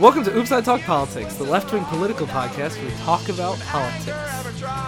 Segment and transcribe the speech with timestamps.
[0.00, 4.16] Welcome to Oops I Talk Politics, the left-wing political podcast where we talk about politics.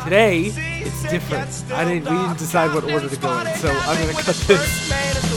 [0.05, 0.45] Today,
[0.81, 1.71] it's different.
[1.71, 2.11] I didn't.
[2.11, 5.32] We didn't decide what order to go in, so I'm gonna cut this.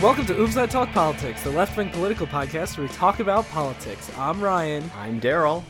[0.00, 4.08] Welcome to Oops I Talk Politics, the left-wing political podcast where we talk about politics.
[4.16, 4.88] I'm Ryan.
[4.96, 5.64] I'm Daryl.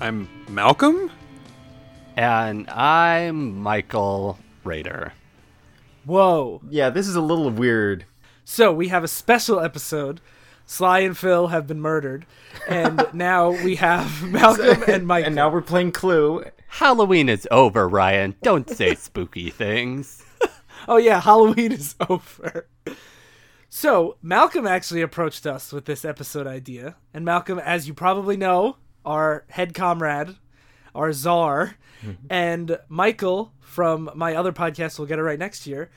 [0.00, 1.10] I'm Malcolm?
[2.16, 5.12] And I'm Michael Rader.
[6.04, 6.60] Whoa.
[6.70, 8.04] Yeah, this is a little weird.
[8.44, 10.20] So we have a special episode.
[10.64, 12.24] Sly and Phil have been murdered,
[12.68, 15.26] and now we have Malcolm and Mike.
[15.26, 16.44] And now we're playing Clue.
[16.68, 18.36] Halloween is over, Ryan.
[18.42, 20.22] Don't say spooky things.
[20.88, 22.68] Oh yeah, Halloween is over.
[23.78, 28.78] So Malcolm actually approached us with this episode idea, and Malcolm, as you probably know,
[29.04, 30.36] our head comrade,
[30.94, 31.76] our czar,
[32.30, 35.90] and Michael from my other podcast, we'll get it right next year,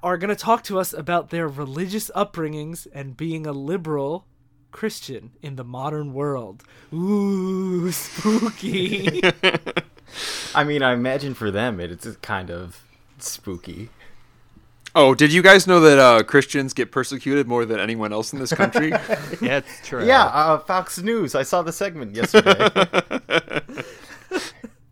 [0.00, 4.24] are going to talk to us about their religious upbringings and being a liberal
[4.70, 6.62] Christian in the modern world.
[6.94, 9.22] Ooh, spooky.
[10.54, 12.80] I mean, I imagine for them it, it's kind of
[13.18, 13.90] spooky.
[15.00, 18.40] Oh, did you guys know that uh, Christians get persecuted more than anyone else in
[18.40, 18.88] this country?
[19.40, 20.04] yeah, It's true.
[20.04, 21.36] Yeah, uh, Fox News.
[21.36, 22.68] I saw the segment yesterday.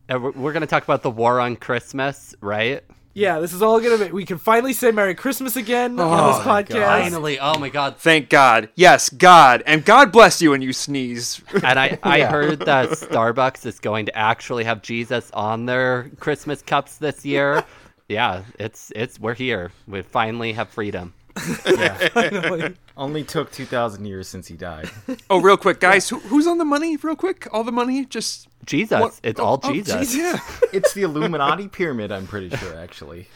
[0.09, 2.85] And we're, we're going to talk about the war on Christmas, right?
[3.15, 4.13] yeah, this is all going to be.
[4.13, 6.69] We can finally say Merry Christmas again on this podcast.
[6.81, 7.03] God.
[7.03, 7.41] Finally.
[7.41, 7.97] Oh my God.
[7.97, 8.69] Thank God.
[8.77, 9.65] Yes, God.
[9.67, 11.43] And God bless you when you sneeze.
[11.65, 12.31] And I, I Yeah.
[12.31, 17.65] heard that Starbucks is going to actually have Jesus on their Christmas cups this year.
[18.09, 19.73] Yeah, it's it's we're here.
[19.87, 21.15] We finally have freedom.
[21.37, 22.75] Finally.
[22.97, 24.89] Only took 2,000 years since he died.
[25.31, 26.09] oh, real quick, guys.
[26.09, 26.97] Who, who's on the money?
[26.97, 27.47] Real quick.
[27.53, 28.07] All the money?
[28.07, 28.49] Just.
[28.65, 28.99] Jesus.
[28.99, 30.13] What- It's oh, all oh, Jesus.
[30.13, 30.39] geez, yeah.
[30.73, 33.29] It's the Illuminati pyramid, I'm pretty sure, actually.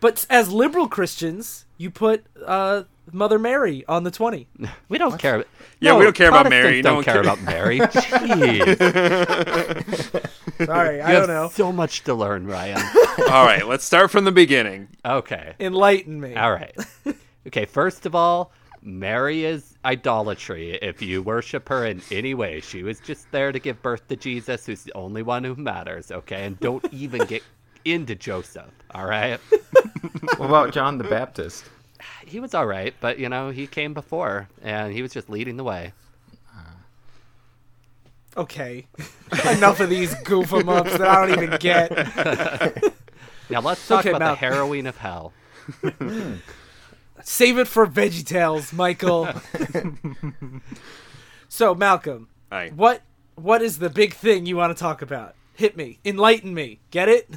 [0.00, 4.48] But as liberal Christians, you put uh, Mother Mary on the 20.
[4.88, 5.44] We don't care.
[5.78, 6.82] Yeah, we don't care about Mary.
[6.82, 7.26] Protestants No Don't one care cares.
[7.26, 7.78] about Mary.
[9.86, 10.30] Jeez.
[10.64, 11.48] Sorry, I You don't know.
[11.52, 12.78] so much to learn, Ryan.
[13.30, 14.88] All right, let's start from the beginning.
[15.04, 15.54] Okay.
[15.60, 16.34] Enlighten me.
[16.34, 16.74] All right.
[17.46, 18.52] Okay, first of all,
[18.82, 20.72] Mary is idolatry.
[20.82, 24.16] If you worship her in any way, she was just there to give birth to
[24.16, 26.44] Jesus, who's the only one who matters, okay?
[26.44, 27.42] And don't even get
[27.84, 29.38] into Joseph, all right?
[30.36, 31.64] What about John the Baptist?
[32.26, 35.56] He was all right, but, you know, he came before, and he was just leading
[35.56, 35.92] the way.
[38.36, 38.86] Okay.
[39.50, 42.94] Enough of these goof 'em ups that I don't even get.
[43.48, 45.32] Now, let's talk okay, about Mal- the heroine of hell.
[47.22, 49.28] Save it for Veggie Tales, Michael.
[51.48, 52.72] so, Malcolm, Aye.
[52.74, 53.02] what
[53.36, 55.34] what is the big thing you want to talk about?
[55.54, 55.98] Hit me.
[56.04, 56.80] Enlighten me.
[56.90, 57.30] Get it?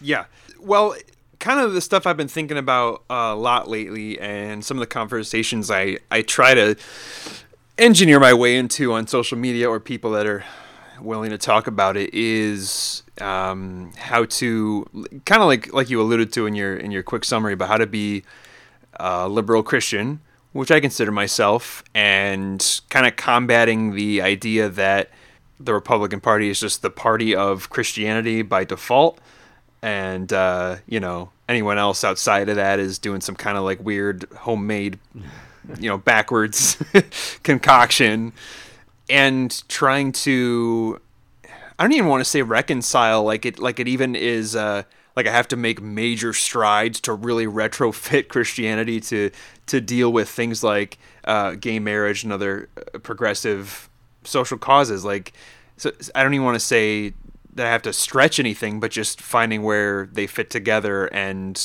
[0.00, 0.24] Yeah.
[0.58, 0.94] Well,
[1.40, 4.86] kind of the stuff I've been thinking about a lot lately, and some of the
[4.86, 6.74] conversations I I try to
[7.80, 10.44] engineer my way into on social media or people that are
[11.00, 14.84] willing to talk about it is um, how to
[15.24, 17.78] kind of like like you alluded to in your in your quick summary about how
[17.78, 18.22] to be
[18.96, 20.20] a liberal Christian,
[20.52, 25.10] which I consider myself, and kind of combating the idea that
[25.58, 29.18] the Republican Party is just the party of Christianity by default,
[29.80, 33.82] and uh, you know anyone else outside of that is doing some kind of like
[33.82, 34.98] weird homemade,
[35.78, 36.82] you know, backwards
[37.42, 38.32] concoction,
[39.08, 41.00] and trying to
[41.78, 44.82] I don't even want to say reconcile like it like it even is uh
[45.16, 49.30] like I have to make major strides to really retrofit Christianity to
[49.66, 53.88] to deal with things like uh, gay marriage and other uh, progressive
[54.24, 55.04] social causes.
[55.04, 55.32] Like
[55.76, 57.14] so I don't even want to say
[57.54, 61.56] that I have to stretch anything but just finding where they fit together and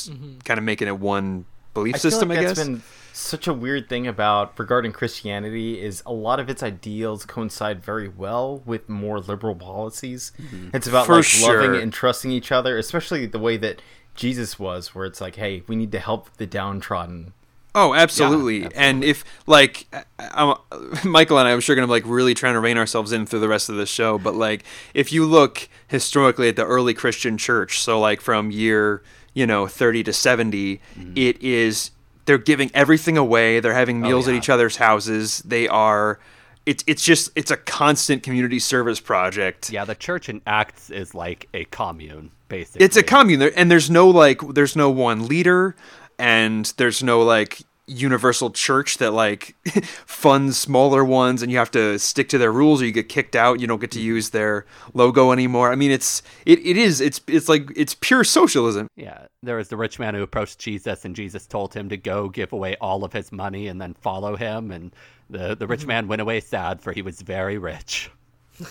[0.44, 1.44] kind of making it one
[1.74, 2.58] belief I system like I guess.
[2.58, 2.82] been
[3.16, 8.08] such a weird thing about regarding Christianity is a lot of its ideals coincide very
[8.08, 10.32] well with more liberal policies.
[10.38, 10.70] Mm-hmm.
[10.74, 11.62] It's about For like sure.
[11.62, 13.80] loving and trusting each other, especially the way that
[14.14, 17.32] Jesus was, where it's like, hey, we need to help the downtrodden.
[17.74, 18.74] Oh, absolutely.
[18.74, 20.56] And if like I, I'm,
[21.10, 23.48] Michael and I, I'm sure gonna like really trying to rein ourselves in through the
[23.48, 24.18] rest of the show.
[24.18, 24.64] But like,
[24.94, 29.02] if you look historically at the early Christian church, so like from year
[29.34, 31.12] you know 30 to 70, mm-hmm.
[31.14, 31.90] it is
[32.26, 33.60] they're giving everything away.
[33.60, 34.38] They're having oh, meals at yeah.
[34.38, 35.38] each other's houses.
[35.40, 36.20] They are.
[36.66, 39.70] It's it's just it's a constant community service project.
[39.70, 42.84] Yeah, the church in Acts is like a commune, basically.
[42.84, 45.76] It's a commune, and there's no like there's no one leader,
[46.18, 49.54] and there's no like universal church that like
[50.06, 53.36] funds smaller ones, and you have to stick to their rules, or you get kicked
[53.36, 53.60] out.
[53.60, 54.06] You don't get to mm-hmm.
[54.06, 55.72] use their logo anymore.
[55.72, 58.88] I mean, it's it, it is it's it's like it's pure socialism.
[58.96, 62.28] Yeah, there was the rich man who approached Jesus, and Jesus told him to go
[62.28, 64.70] give away all of his money and then follow him.
[64.70, 64.94] And
[65.30, 65.88] the, the rich mm-hmm.
[65.88, 68.10] man went away sad, for he was very rich.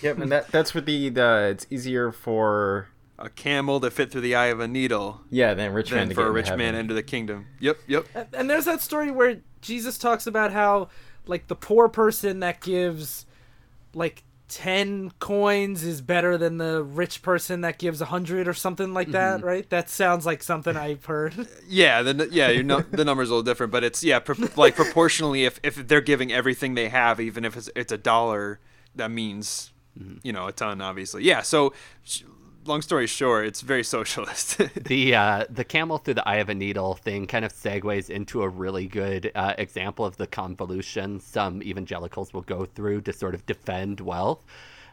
[0.00, 2.88] Yep, and that that's where the, the it's easier for
[3.18, 6.08] A camel to fit through the eye of a needle yeah then rich man than
[6.08, 7.46] to for get a into rich man into the kingdom.
[7.60, 8.06] Yep, yep.
[8.14, 10.88] And, and there's that story where Jesus talks about how
[11.26, 13.26] like the poor person that gives
[13.94, 18.92] like 10 coins is better than the rich person that gives a 100 or something
[18.92, 19.46] like that, mm-hmm.
[19.46, 19.70] right?
[19.70, 21.48] That sounds like something I've heard.
[21.66, 24.76] Yeah, the yeah, you know the number's a little different, but it's yeah, pro- like
[24.76, 28.60] proportionally, if if they're giving everything they have, even if it's it's a dollar,
[28.94, 30.18] that means mm-hmm.
[30.22, 31.24] you know a ton, obviously.
[31.24, 31.40] Yeah.
[31.40, 31.72] So,
[32.04, 32.22] sh-
[32.66, 34.58] long story short, it's very socialist.
[34.74, 38.42] the uh, the camel through the eye of a needle thing kind of segues into
[38.42, 43.34] a really good uh, example of the convolution some evangelicals will go through to sort
[43.34, 44.44] of defend wealth,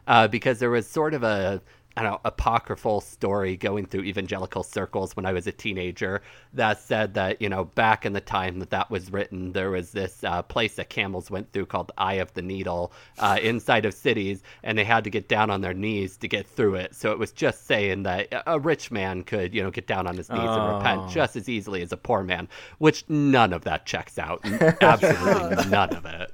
[0.06, 1.60] uh, because there was sort of a
[1.96, 6.22] I don't know, apocryphal story going through evangelical circles when I was a teenager
[6.54, 9.90] that said that, you know, back in the time that that was written, there was
[9.92, 13.84] this uh, place that camels went through called the Eye of the Needle uh, inside
[13.84, 16.94] of cities, and they had to get down on their knees to get through it.
[16.94, 20.16] So it was just saying that a- rich man could, you know, get down on
[20.16, 21.08] his knees and repent Oh.
[21.08, 22.48] just as easily as a poor man,
[22.78, 24.40] which none of that checks out.
[24.80, 26.32] Absolutely none of it.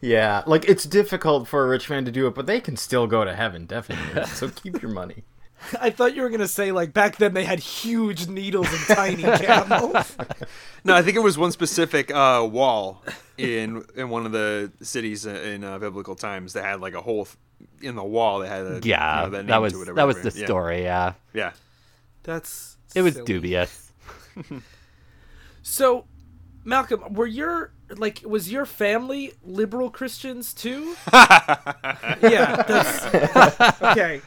[0.00, 3.06] Yeah, like it's difficult for a rich man to do it, but they can still
[3.06, 4.24] go to heaven, definitely.
[4.26, 5.24] so keep your money.
[5.80, 8.96] I thought you were going to say like back then they had huge needles and
[8.96, 10.16] tiny camels.
[10.84, 13.02] no, I think it was one specific uh, wall
[13.36, 17.24] in in one of the cities in uh, biblical times that had like a hole
[17.24, 17.36] th-
[17.82, 19.94] in the wall that had a Yeah, you know, that, that was to it or
[19.94, 20.32] that was the.
[20.38, 20.44] Yeah.
[20.46, 20.82] story.
[20.84, 21.52] Yeah, Yeah.
[22.22, 23.24] That's it was silly.
[23.26, 23.90] dubious.
[25.62, 26.06] So,
[26.64, 30.96] Malcolm, were your like was your family liberal Christians too?
[31.12, 34.20] yeah, that's okay.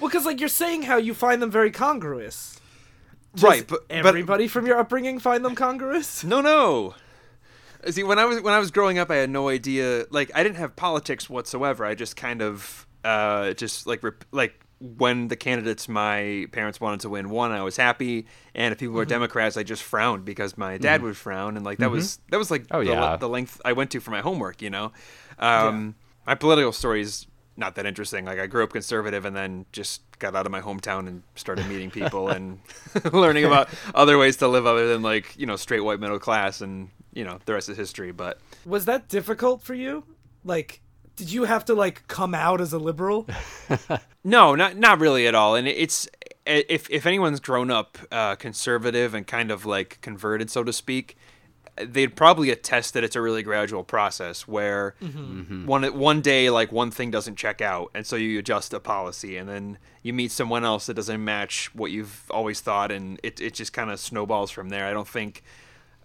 [0.00, 2.60] Well, because like you're saying how you find them very congruous.
[3.34, 6.22] Does right, but but everybody from your upbringing find them congruous.
[6.24, 6.94] No, no.
[7.88, 10.04] See, when I was when I was growing up, I had no idea.
[10.10, 11.84] Like, I didn't have politics whatsoever.
[11.84, 17.00] I just kind of uh, just like rep- like when the candidates my parents wanted
[17.00, 18.96] to win won, I was happy, and if people Mm-hmm.
[18.98, 22.36] were Democrats, I just frowned because my dad would frown, and like that was that
[22.38, 23.16] was like Oh, the, yeah.
[23.16, 24.60] the length I went to for my homework.
[24.60, 24.92] You know,
[25.38, 25.94] um,
[26.26, 27.26] my political story is
[27.56, 28.24] not that interesting.
[28.24, 31.66] Like, I grew up conservative, and then just got out of my hometown and started
[31.68, 32.58] meeting people and
[33.12, 36.60] learning about other ways to live other than like you know straight white middle class,
[36.60, 38.10] and you know the rest is history.
[38.10, 40.04] But Was that difficult for you?
[40.44, 40.80] Like,
[41.16, 43.26] did you have to like come out as a liberal?
[44.24, 45.56] No, not not really at all.
[45.56, 46.08] And it's
[46.46, 51.16] if if anyone's grown up uh, conservative and kind of like converted, so to speak,
[51.76, 54.94] they'd probably attest that it's a really gradual process where
[55.66, 59.36] one one day like one thing doesn't check out, and so you adjust a policy,
[59.36, 63.40] and then you meet someone else that doesn't match what you've always thought, and it
[63.40, 64.86] it just kind of snowballs from there.
[64.86, 65.42] I don't think.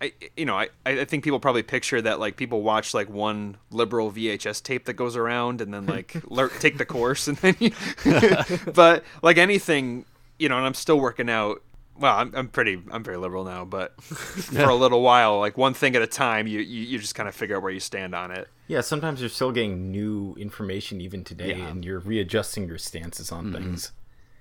[0.02, 3.58] I, you know, I, I think people probably picture that like people watch like one
[3.72, 6.16] liberal VHS tape that goes around and then like
[6.60, 7.72] take the course and then you,
[8.74, 10.06] but like anything,
[10.38, 11.64] you know, and I'm still working out.
[12.00, 15.74] Well, I'm, I'm pretty, I'm very liberal now, but for a little while, like one
[15.74, 18.14] thing at a time, you, you, you just kind of figure out where you stand
[18.14, 18.48] on it.
[18.68, 21.70] Yeah, sometimes you're still getting new information even today, Yeah.
[21.70, 23.64] and you're readjusting your stances on mm-hmm.
[23.64, 23.92] things.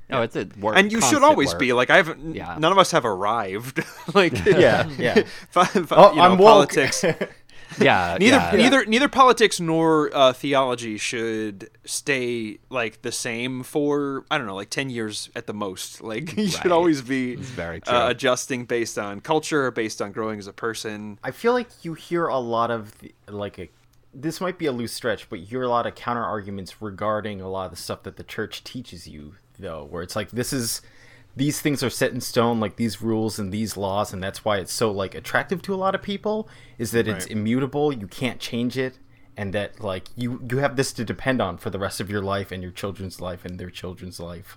[0.09, 0.77] No, it's a work.
[0.77, 1.59] And you should always work.
[1.59, 2.57] be like, I haven't, Yeah.
[2.59, 3.83] none of us have arrived.
[4.15, 5.23] like, Yeah, yeah.
[5.51, 6.47] fi- fi- Oh, you know, I'm woke.
[6.75, 7.05] politics.
[7.81, 8.51] Yeah, neither yeah.
[8.57, 14.55] neither neither politics nor uh, theology should stay like the same for I don't know
[14.55, 16.01] like ten years at the most.
[16.01, 20.47] Like you should always be very uh, adjusting based on culture, based on growing as
[20.47, 21.19] a person.
[21.25, 23.69] I feel like you hear a lot of the, like a
[24.15, 27.41] this might be a loose stretch, but you hear a lot of counter arguments regarding
[27.43, 30.53] a lot of the stuff that the church teaches you, though, where it's like this
[30.53, 30.83] is
[31.37, 34.57] these things are set in stone, like these rules and these laws, and that's why
[34.57, 36.49] it's so like attractive to a lot of people
[36.79, 38.99] is that it's immutable, you can't change it,
[39.37, 42.23] and that like you you have this to depend on for the rest of your
[42.23, 44.57] life and your children's life and their children's life.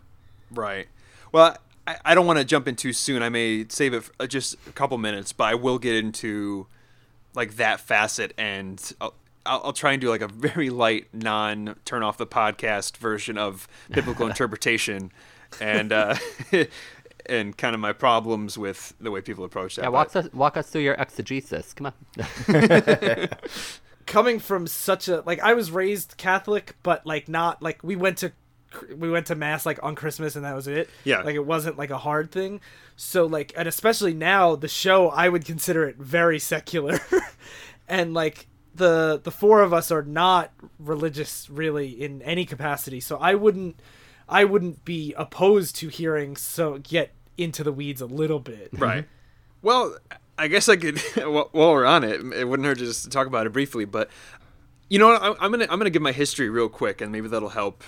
[0.52, 0.88] Right.
[1.32, 3.22] Well, I, I don't want to jump in too soon.
[3.22, 6.68] I may save it for uh, just a couple minutes, but I will get into
[7.36, 8.94] like that facet, and
[9.46, 12.98] I'll, I'll, I'll try and do like a very light, non turn off the podcast
[12.98, 15.12] version of biblical interpretation,
[15.60, 16.16] and uh,
[17.26, 19.84] and kind of my problems with the way people approach that.
[19.84, 21.74] Yeah, walk us walk us through your exegesis.
[21.74, 21.94] Come on.
[24.06, 28.18] coming from such a like I was raised Catholic, but like not like we went
[28.20, 28.32] to
[28.96, 30.90] we went to mass like on Christmas and that was it.
[31.04, 31.22] Yeah.
[31.22, 32.62] like it wasn't like a hard thing.
[32.96, 37.00] So like, and especially now, the show I would consider it very secular,
[37.88, 43.00] and like the the four of us are not religious really in any capacity.
[43.00, 43.80] So I wouldn't
[44.28, 48.70] I wouldn't be opposed to hearing so get into the weeds a little bit.
[48.74, 49.04] Right.
[49.04, 49.08] Mm-hmm.
[49.62, 49.98] Well,
[50.38, 51.00] I guess I could.
[51.18, 53.86] While while we're on it, it wouldn't hurt just to just talk about it briefly.
[53.86, 54.10] But
[54.90, 55.22] you know what?
[55.22, 57.84] I'm, I'm gonna I'm gonna give my history real quick, and maybe that'll help,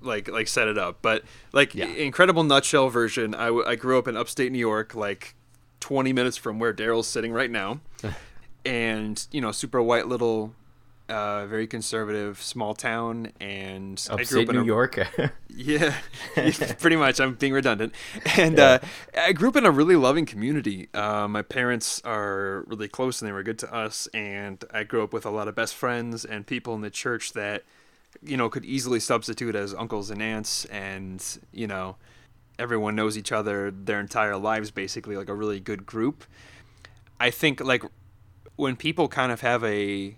[0.00, 0.98] like like set it up.
[1.02, 1.86] But like Yeah.
[1.86, 3.34] incredible nutshell version.
[3.34, 5.34] I, I grew up in upstate New York, like
[5.80, 7.80] 20 minutes from where Daryl's sitting right now,
[8.64, 10.54] and you know, super white little.
[11.08, 15.00] Uh, very conservative small town, and I grew Upstate up in New a, York.
[15.48, 15.94] yeah,
[16.78, 17.20] pretty much.
[17.20, 17.94] I'm being redundant.
[18.36, 18.78] And uh,
[19.18, 20.88] I grew up in a really loving community.
[20.94, 24.08] Uh, my parents are really close and they were good to us.
[24.14, 27.32] And I grew up with a lot of best friends and people in the church
[27.32, 27.64] that,
[28.22, 30.64] you know, could easily substitute as uncles and aunts.
[30.66, 31.96] And, you know,
[32.58, 36.24] everyone knows each other their entire lives, basically, like a really good group.
[37.18, 37.84] I think, like,
[38.56, 40.16] when people kind of have a,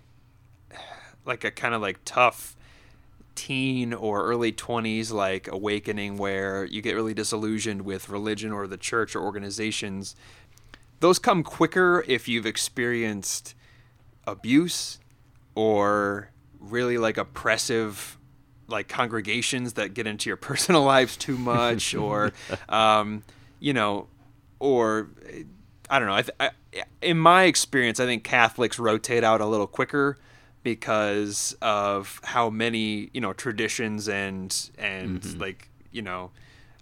[1.25, 2.55] like, a kind of like tough,
[3.35, 8.77] teen or early 20s like awakening where you get really disillusioned with religion or the
[8.77, 10.15] church or organizations
[10.99, 13.55] those come quicker if you've experienced
[14.25, 14.99] abuse
[15.55, 18.17] or really like oppressive
[18.67, 22.31] like congregations that get into your personal lives too much or
[22.69, 23.23] um,
[23.59, 24.07] you know
[24.59, 25.09] or
[25.89, 26.49] i don't know I, th- I
[27.01, 30.17] in my experience i think catholics rotate out a little quicker
[30.63, 35.39] because of how many you know traditions and and mm-hmm.
[35.39, 36.31] like you know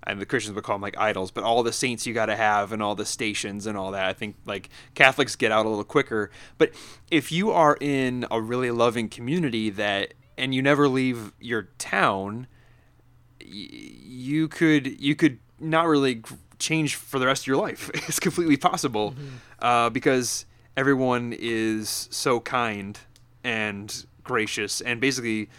[0.04, 2.36] and the Christians would call them like idols, but all the saints you got to
[2.36, 4.06] have and all the stations and all that.
[4.06, 6.32] I think like Catholics get out a little quicker.
[6.58, 6.72] But
[7.12, 12.48] if you are in a really loving community that and you never leave your town,
[13.40, 16.24] y- you could you could not really
[16.62, 17.90] change for the rest of your life.
[18.08, 19.16] It's completely possible
[19.60, 20.46] uh, because
[20.78, 22.98] everyone is so kind
[23.44, 25.50] and gracious and basically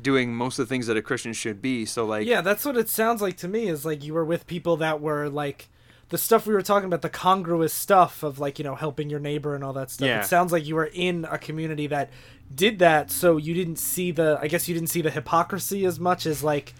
[0.00, 1.84] doing most of the things that a Christian should be.
[1.84, 3.68] So like Yeah, that's what it sounds like to me.
[3.68, 5.68] Is like you were with people that were like
[6.08, 9.20] the stuff we were talking about, the congruous stuff of like you know helping your
[9.20, 10.06] neighbor and all that stuff.
[10.06, 10.20] Yeah.
[10.20, 12.10] It sounds like you were in a community that
[12.54, 14.38] did that, so you didn't see the.
[14.40, 16.74] I guess you didn't see the hypocrisy as much as like,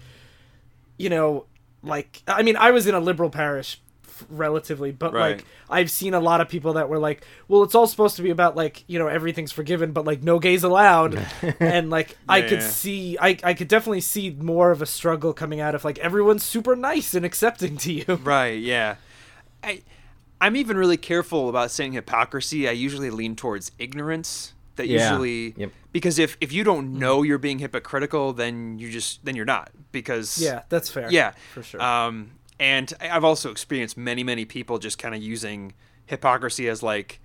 [0.97, 1.45] you know,
[1.83, 3.81] like I mean, I was in a liberal parish
[4.29, 5.35] relatively but Right.
[5.37, 8.23] like i've seen a lot of people that were like well it's all supposed to
[8.23, 11.23] be about like you know everything's forgiven but like no gays allowed
[11.59, 12.67] and like i could Yeah.
[12.67, 16.41] see I, I could definitely see more of a struggle coming out of like everyone's
[16.41, 18.95] super nice and accepting to you Right, yeah.
[19.63, 19.83] I
[20.41, 22.67] I'm even really careful about saying hypocrisy.
[22.67, 24.53] I usually lean towards ignorance.
[24.77, 25.09] That Yeah.
[25.11, 25.71] usually Yep.
[25.91, 29.71] because if if you don't know you're being hypocritical, then you just then you're not
[29.91, 34.45] because yeah that's fair yeah for sure um and I- i've also experienced many many
[34.45, 35.73] people just kind of using
[36.05, 37.19] hypocrisy as like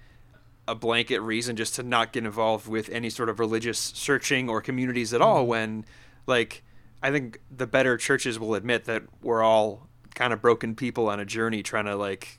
[0.69, 4.61] a blanket reason just to not get involved with any sort of religious searching or
[4.61, 5.29] communities at Mm-hmm.
[5.31, 5.85] all when
[6.27, 6.63] like
[7.03, 11.19] i think the better churches will admit that we're all kind of broken people on
[11.21, 12.39] a journey trying to like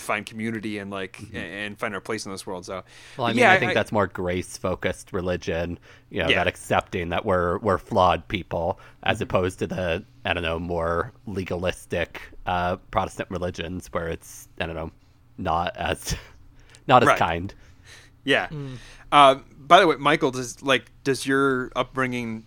[0.00, 3.20] find community and like a- and find our place in this world so Mm-hmm.
[3.22, 5.78] Well, I mean, yeah I think that's more grace-focused religion.
[6.10, 6.36] You know, Yeah.
[6.36, 11.12] that accepting that we're we're flawed people, as opposed to the I don't know more
[11.26, 14.90] legalistic uh, Protestant religions where it's I don't know
[15.38, 16.16] not as
[16.86, 17.18] not as Right.
[17.18, 17.54] kind.
[18.24, 18.48] Yeah.
[18.48, 18.76] Mm.
[19.12, 22.44] Uh, by the way, Michael, does like does your upbringing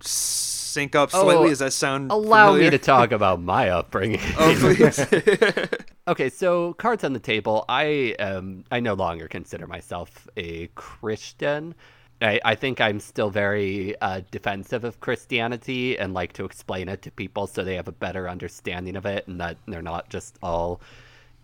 [0.00, 1.34] sync up slightly?
[1.34, 2.70] Oh, does that sound Allow me familiar?
[2.72, 4.20] to talk about my upbringing.
[4.38, 4.98] Oh, please.
[6.08, 7.64] Okay, so cards on the table.
[7.68, 11.74] I um I no longer consider myself a Christian.
[12.22, 17.02] I, I think I'm still very uh, defensive of Christianity and like to explain it
[17.02, 20.38] to people so they have a better understanding of it and that they're not just
[20.42, 20.80] all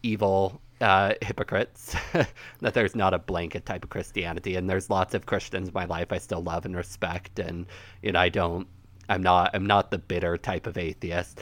[0.03, 1.95] evil uh, hypocrites.
[2.61, 5.85] that there's not a blanket type of Christianity and there's lots of Christians in my
[5.87, 7.67] life I still love and respect and
[8.01, 8.67] you know I don't
[9.09, 11.41] I'm not I'm not the bitter type of atheist.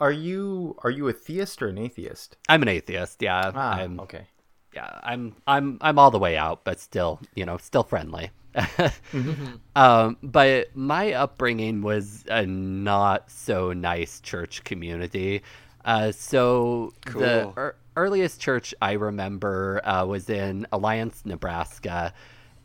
[0.00, 2.36] Are you are you a theist or an atheist?
[2.48, 3.50] I'm an atheist, yeah.
[3.54, 4.26] Ah, I'm okay.
[4.74, 8.30] yeah, I'm I'm I'm all the way out, but still, you know, still friendly.
[9.76, 15.42] um, but my upbringing was a not so nice church community.
[15.84, 17.54] Uh, so the Cool.
[17.56, 22.12] ear earliest church I remember uh, was in Alliance, Nebraska.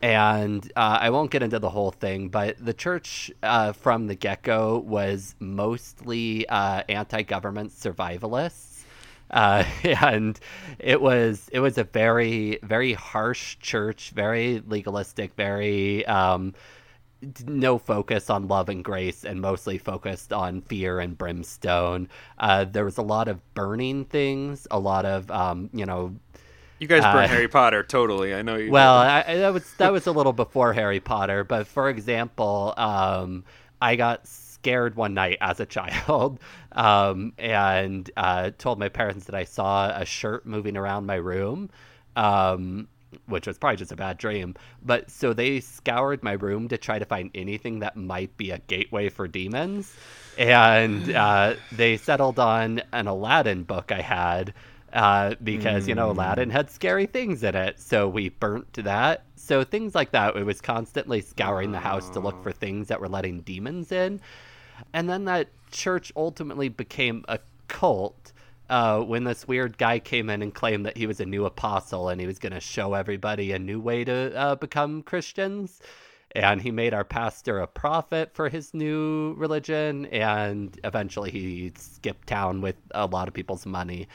[0.04, 4.14] And uh, I won't get into the whole thing, but the church uh, from the
[4.14, 8.84] get go was mostly uh, anti government survivalists.
[9.30, 9.64] uh,
[10.02, 10.38] and
[10.78, 16.54] it was it was a very very harsh church, very legalistic, very um,
[17.46, 22.08] no focus on love and grace, and mostly focused on fear and brimstone.
[22.38, 26.14] Uh, there was a lot of burning things, a lot of um, you know
[26.78, 28.34] You guys burn Uh, Harry Potter totally.
[28.34, 28.70] I know you.
[28.70, 28.96] well.
[28.98, 33.44] I, I- that was that was a little before Harry Potter, but for example, um,
[33.80, 36.40] I got scared one night as a child,
[36.72, 41.70] um, and uh, told my parents that I saw a shirt moving around my room.
[42.16, 42.88] Um,
[43.26, 44.56] which was probably just a bad dream.
[44.82, 48.58] But so they scoured my room to try to find anything that might be a
[48.58, 49.94] gateway for demons.
[50.36, 54.52] And uh, they settled on an Aladdin book I had
[54.94, 57.80] uh, because, you know, Aladdin had scary things in it.
[57.80, 59.24] So we burnt that.
[59.34, 60.36] So things like that.
[60.36, 64.20] It was constantly scouring the house to look for things that were letting demons in.
[64.92, 68.32] And then that church ultimately became a cult
[68.70, 72.08] uh, when this weird guy came in and claimed that he was a new apostle
[72.08, 75.80] and he was going to show everybody a new way to uh, become Christians.
[76.36, 80.06] And he made our pastor a prophet for his new religion.
[80.06, 84.08] And eventually he skipped town with a lot of people's money.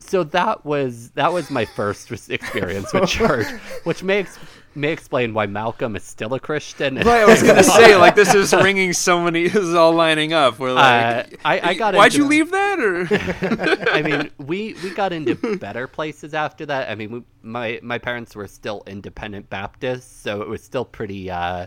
[0.00, 3.46] So that was that was my first experience with church,
[3.84, 4.38] which may ex-
[4.74, 6.96] may explain why Malcolm is still a Christian.
[6.96, 9.44] Right, I was gonna say like this is ringing so many.
[9.48, 10.58] This is all lining up.
[10.58, 12.78] We're like, Uh, I- I got Why'd into- you leave that?
[12.80, 13.08] Or
[13.92, 16.90] I mean, we we got into better places after that.
[16.90, 21.30] I mean, we, my my parents were still independent Baptists, so it was still pretty
[21.30, 21.66] uh,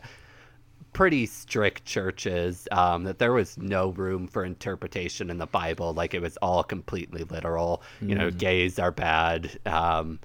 [0.94, 2.68] pretty strict churches.
[2.72, 5.94] Um, that there was no room for interpretation in the Bible.
[5.94, 7.82] Like it was all completely literal.
[8.02, 9.60] You know, gays are bad.
[9.66, 10.20] Um,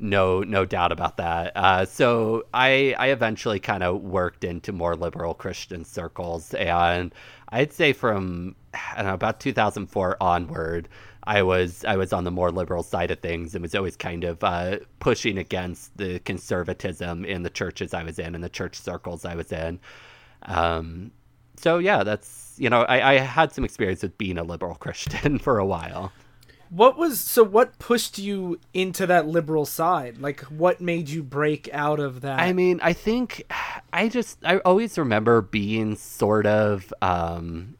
[0.00, 1.52] no no doubt about that.
[1.56, 7.14] Uh, so I I eventually kind of worked into more liberal Christian circles, and
[7.50, 10.88] I'd say from I don't know about 2004 onward,
[11.28, 14.24] I was I was on the more liberal side of things and was always kind
[14.24, 18.76] of uh, pushing against the conservatism in the churches I was in and the church
[18.76, 19.78] circles I was in.
[20.44, 21.10] Um,
[21.56, 25.38] so yeah, that's you know I, I had some experience with being a liberal Christian
[25.38, 26.12] for a while.
[26.70, 27.44] What was so?
[27.44, 30.16] What pushed you into that liberal side?
[30.16, 32.40] Like, what made you break out of that?
[32.40, 33.42] I mean, I think
[33.92, 37.76] I just I always remember being sort of um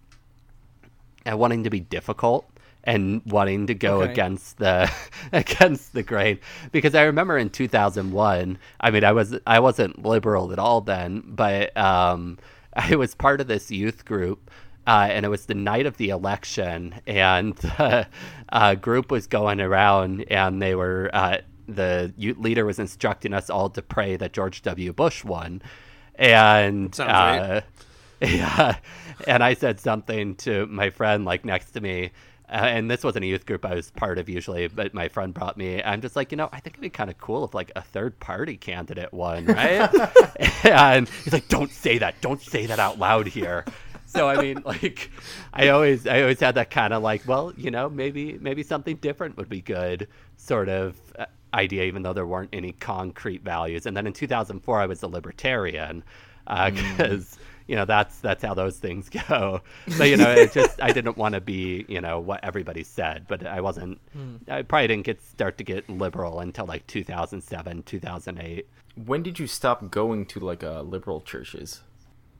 [1.25, 2.47] wanting to be difficult
[2.89, 4.13] and wanting to go Okay.
[4.13, 4.91] against the
[5.33, 6.39] against the grain
[6.73, 11.23] because I remember in 2001 I mean I was I wasn't liberal at all then
[11.27, 12.39] but um
[12.75, 14.51] I was part of this youth group
[14.87, 18.07] uh, and it was the night of the election, and the
[18.49, 23.51] uh, group was going around, and they were uh, the youth leader was instructing us
[23.51, 24.95] all to pray that George W.
[24.95, 25.61] Bush won,
[26.15, 27.61] and Sounds uh,
[28.23, 28.77] yeah,
[29.27, 32.11] and I said something to my friend like next to me.
[32.51, 35.35] Uh, and this wasn't a youth group I was part of usually, but my friend
[35.35, 35.83] brought me.
[35.83, 37.83] I'm just like, you know, I think it'd be kind of cool if like a
[37.83, 39.91] third party candidate won, right?
[40.65, 42.21] and he's like, don't say that.
[42.21, 43.65] Don't say that out loud here.
[44.07, 45.11] So I mean, like,
[45.53, 48.97] I always, I always had that kind of like, well, you know, maybe, maybe something
[48.97, 50.09] different would be good,
[50.39, 53.85] sort of uh, idea, even though there weren't any concrete values.
[53.85, 56.03] And then in 2004, I was a libertarian
[56.49, 59.61] because you know that's that's how those things go.
[59.89, 63.27] So you know, it just I didn't want to be you know what everybody said,
[63.29, 64.01] but I wasn't.
[64.49, 68.67] I probably didn't get start to get liberal until like 2007, 2008.
[69.07, 71.83] When did you stop going to like uh, liberal churches?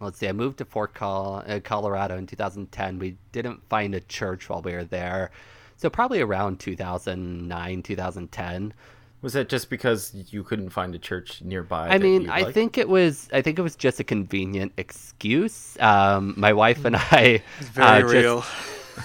[0.01, 2.99] let's see, I moved to Fort Col- uh, Colorado in 2010.
[2.99, 5.31] We didn't find a church while we were there.
[5.77, 8.75] So probably around 2009, 2010.
[9.21, 11.89] Was that just because you couldn't find a church nearby?
[11.89, 12.55] I mean, I liked?
[12.55, 15.77] think it was I think it was just a convenient excuse.
[15.81, 18.45] Um, my wife and I very uh, just, real.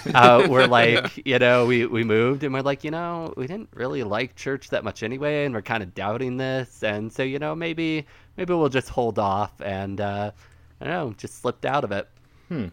[0.13, 3.69] uh, we're like, you know, we, we moved and we're like, you know, we didn't
[3.73, 7.39] really like church that much anyway, and we're kind of doubting this, and so you
[7.39, 8.05] know, maybe
[8.37, 10.31] maybe we'll just hold off, and uh,
[10.81, 12.07] I don't know, just slipped out of it.
[12.49, 12.67] Hmm.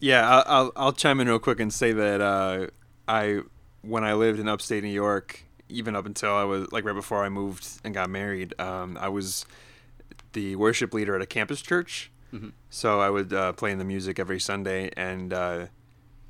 [0.00, 2.68] Yeah, I'll, I'll I'll chime in real quick and say that uh,
[3.06, 3.40] I
[3.82, 7.24] when I lived in upstate New York, even up until I was like right before
[7.24, 9.44] I moved and got married, um, I was
[10.32, 12.10] the worship leader at a campus church.
[12.70, 15.66] So I would uh, play in the music every Sunday, and uh,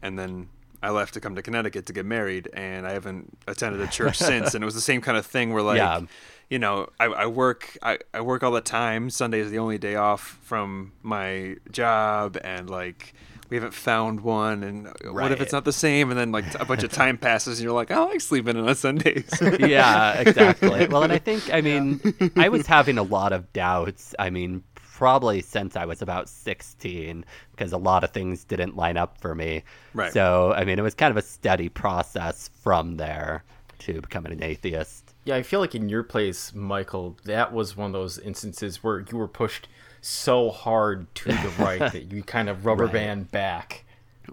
[0.00, 0.48] and then
[0.80, 4.16] I left to come to Connecticut to get married, and I haven't attended a church
[4.30, 4.54] since.
[4.54, 5.78] And it was the same kind of thing where like.
[5.78, 6.02] Yeah.
[6.50, 9.10] You know, I, I work I, I work all the time.
[9.10, 13.12] Sunday is the only day off from my job and like
[13.50, 16.44] we haven't found one and uh, what if it's not the same and then like
[16.60, 19.30] a bunch of time passes and you're like, oh, I like sleeping in on Sundays.
[19.60, 20.86] yeah, exactly.
[20.88, 22.00] Well, and I think, I mean,
[22.36, 24.14] I was having a lot of doubts.
[24.18, 28.96] I mean, probably since I was about 16 because a lot of things didn't line
[28.96, 29.64] up for me.
[29.94, 30.12] Right.
[30.12, 33.44] So, I mean, it was kind of a steady process from there
[33.80, 35.14] to becoming an atheist.
[35.24, 39.00] Yeah, I feel like in your place, Michael, that was one of those instances where
[39.00, 39.68] you were pushed
[40.00, 42.92] so hard to the right that you kind of rubber Right.
[42.92, 43.84] band back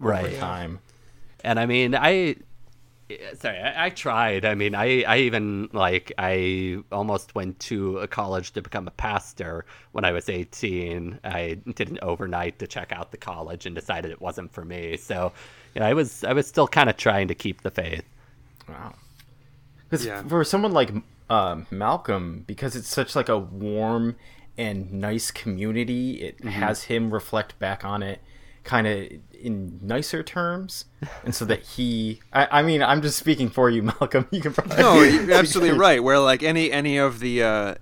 [0.03, 0.39] over Right.
[0.39, 0.79] time.
[1.43, 2.35] and I mean, I
[3.35, 4.45] sorry, I, I tried.
[4.45, 8.91] I mean, I I even like I almost went to a college to become a
[8.91, 11.19] pastor when I was 18.
[11.23, 14.97] I did an overnight to check out the college and decided it wasn't for me.
[14.97, 15.33] So,
[15.73, 18.05] you know, I was I was still kind of trying to keep the faith.
[18.67, 18.93] Wow.
[19.89, 20.23] Because Yeah.
[20.27, 20.91] for someone like
[21.29, 24.15] um, Malcolm, because it's such like a warm
[24.57, 28.21] and nice community, it has him reflect back on it
[28.63, 29.07] kind of
[29.39, 30.85] in nicer terms,
[31.23, 34.27] and so that he, I, I mean, I'm just speaking for you, Malcolm.
[34.31, 36.01] You can probably No, you're absolutely right.
[36.03, 37.75] Where like any any of the uh,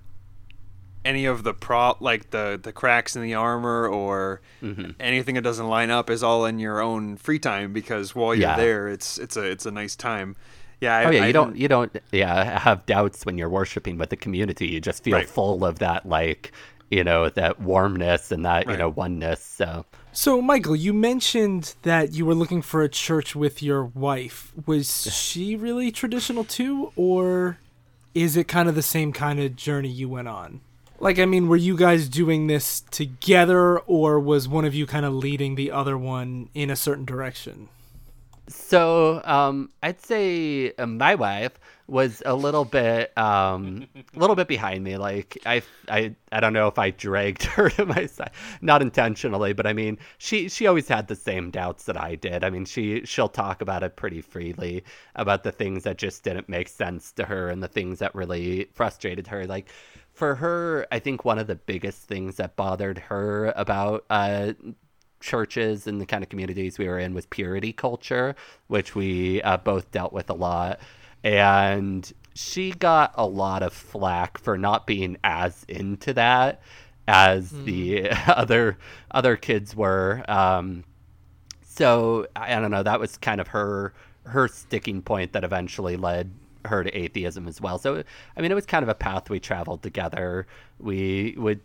[1.04, 4.92] any of the prop like the the cracks in the armor or Mm-hmm.
[4.98, 8.48] anything that doesn't line up is all in your own free time because while you're
[8.48, 8.56] Yeah.
[8.56, 10.36] there, it's it's a it's a nice time.
[10.84, 10.96] Yeah.
[10.96, 14.10] I, Oh yeah, I you don't you don't yeah have doubts when you're worshiping with
[14.10, 14.66] the community.
[14.68, 15.28] You just feel Right.
[15.28, 16.52] full of that like
[16.90, 19.40] you know that warmness and that you know oneness.
[19.40, 24.52] So So, Michael, you mentioned that you were looking for a church with your wife.
[24.66, 27.58] Was she really traditional too, or
[28.14, 30.60] is it kind of the same kind of journey you went on?
[31.00, 35.04] Like, I mean, were you guys doing this together, or was one of you kind
[35.04, 37.68] of leading the other one in a certain direction?
[38.46, 44.48] So um, I'd say uh, my wife was a little bit, um, a little bit
[44.48, 44.96] behind me.
[44.98, 48.30] Like I, I, I don't know if I dragged her to my side,
[48.60, 52.44] not intentionally, but I mean, she, she always had the same doubts that I did.
[52.44, 54.84] I mean, she, she'll talk about it pretty freely
[55.16, 58.68] about the things that just didn't make sense to her and the things that really
[58.74, 59.46] frustrated her.
[59.46, 59.70] Like
[60.12, 64.52] for her, I think one of the biggest things that bothered her about uh,
[65.24, 68.36] churches and the kind of communities we were in was purity culture,
[68.68, 70.78] which we uh, both dealt with a lot.
[71.24, 76.60] And she got a lot of flack for not being as into that
[77.08, 78.76] as the other
[79.10, 80.22] other kids were.
[80.28, 80.84] Um,
[81.64, 82.82] so I I don't know.
[82.82, 83.94] That was kind of her
[84.26, 86.30] her sticking point that eventually led
[86.66, 87.78] her to atheism as well.
[87.78, 88.02] So
[88.36, 90.46] I mean, it was kind of a path we traveled together.
[90.78, 91.60] We would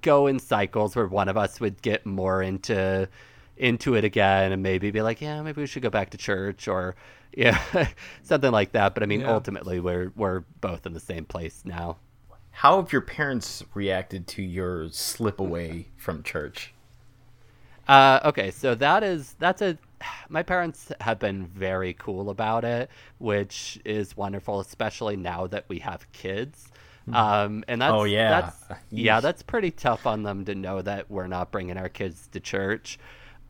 [0.00, 3.08] go in cycles where one of us would get more into
[3.56, 6.66] into it again and maybe be like, yeah, maybe we should go back to church
[6.66, 6.96] or
[7.36, 7.60] yeah,
[8.22, 8.94] something like that.
[8.94, 9.32] But I mean, Yeah.
[9.32, 11.96] ultimately, we're we're both in the same place now.
[12.50, 16.72] How have your parents reacted to your slip away from church?
[17.86, 19.78] Uh, okay, so that is that's a.
[20.28, 25.78] My parents have been very cool about it, which is wonderful, especially now that we
[25.80, 26.68] have kids.
[27.12, 28.28] Um, and that's Oh, yeah.
[28.28, 32.28] that's, yeah, that's pretty tough on them to know that we're not bringing our kids
[32.32, 32.98] to church.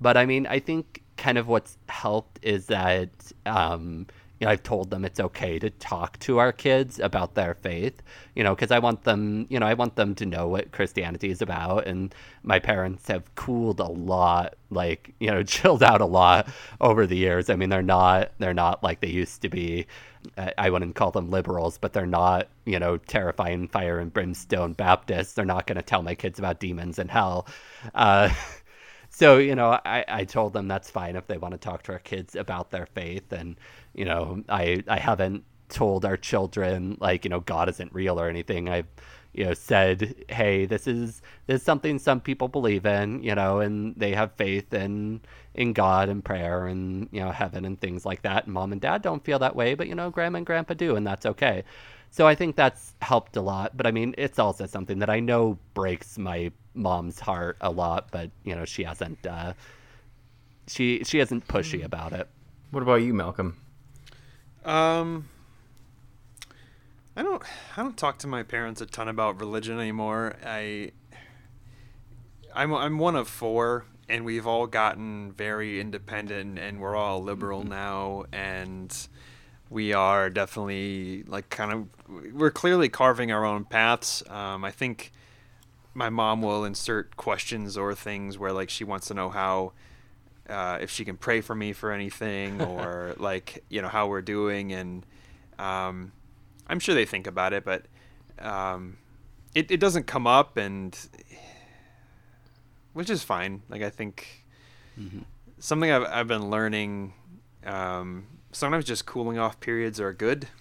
[0.00, 3.10] But I mean, I think kind of what's helped is that
[3.46, 4.06] um,
[4.40, 8.02] you know I've told them it's okay to talk to our kids about their faith.
[8.34, 11.30] You know, because I want them, you know, I want them to know what Christianity
[11.30, 11.86] is about.
[11.86, 16.48] And my parents have cooled a lot, like you know, chilled out a lot
[16.80, 17.48] over the years.
[17.50, 19.86] I mean, they're not they're not like they used to be.
[20.58, 25.34] I- wouldn't call them liberals, but they're not, you know, terrifying fire and brimstone Baptists.
[25.34, 27.46] They're not going to tell my kids about demons and hell.
[27.94, 28.30] Uh,
[29.14, 31.92] so you know I, I told them that's fine if they want to talk to
[31.92, 33.56] our kids about their faith and
[33.94, 38.28] you know i i haven't told our children like you know god isn't real or
[38.28, 38.88] anything i've
[39.34, 43.60] you know said hey this is this is something some people believe in you know
[43.60, 45.20] and they have faith in
[45.54, 48.80] in god and prayer and you know heaven and things like that and mom and
[48.80, 51.64] dad don't feel that way but you know grandma and grandpa do and that's okay
[52.14, 53.76] so I think that's helped a lot.
[53.76, 58.12] But I mean, it's also something that I know breaks my mom's heart a lot.
[58.12, 59.54] But you know, she hasn't uh,
[60.68, 62.28] she she isn't pushy about it.
[62.70, 63.56] What about you, Malcolm?
[64.64, 65.28] Um,
[67.16, 67.42] I don't.
[67.76, 70.34] I don't talk to my parents a ton about religion anymore.
[70.44, 70.92] I.
[72.54, 77.64] I'm I'm one of four, and we've all gotten very independent, and we're all liberal
[77.64, 78.96] now, and
[79.70, 84.22] we are definitely like kind of we're clearly carving our own paths.
[84.28, 85.12] Um, I think
[85.94, 89.72] my mom will insert questions or things where like she wants to know how
[90.48, 94.22] uh, if she can pray for me for anything or like you know how we're
[94.22, 95.06] doing and
[95.58, 96.12] um,
[96.68, 97.86] i'm sure they think about it but
[98.38, 98.96] um,
[99.54, 100.98] it, it doesn't come up and
[102.94, 103.62] which is fine.
[103.68, 104.44] Like i think
[105.58, 107.14] something I've, I've been learning
[107.64, 110.48] um, sometimes just cooling off periods are good.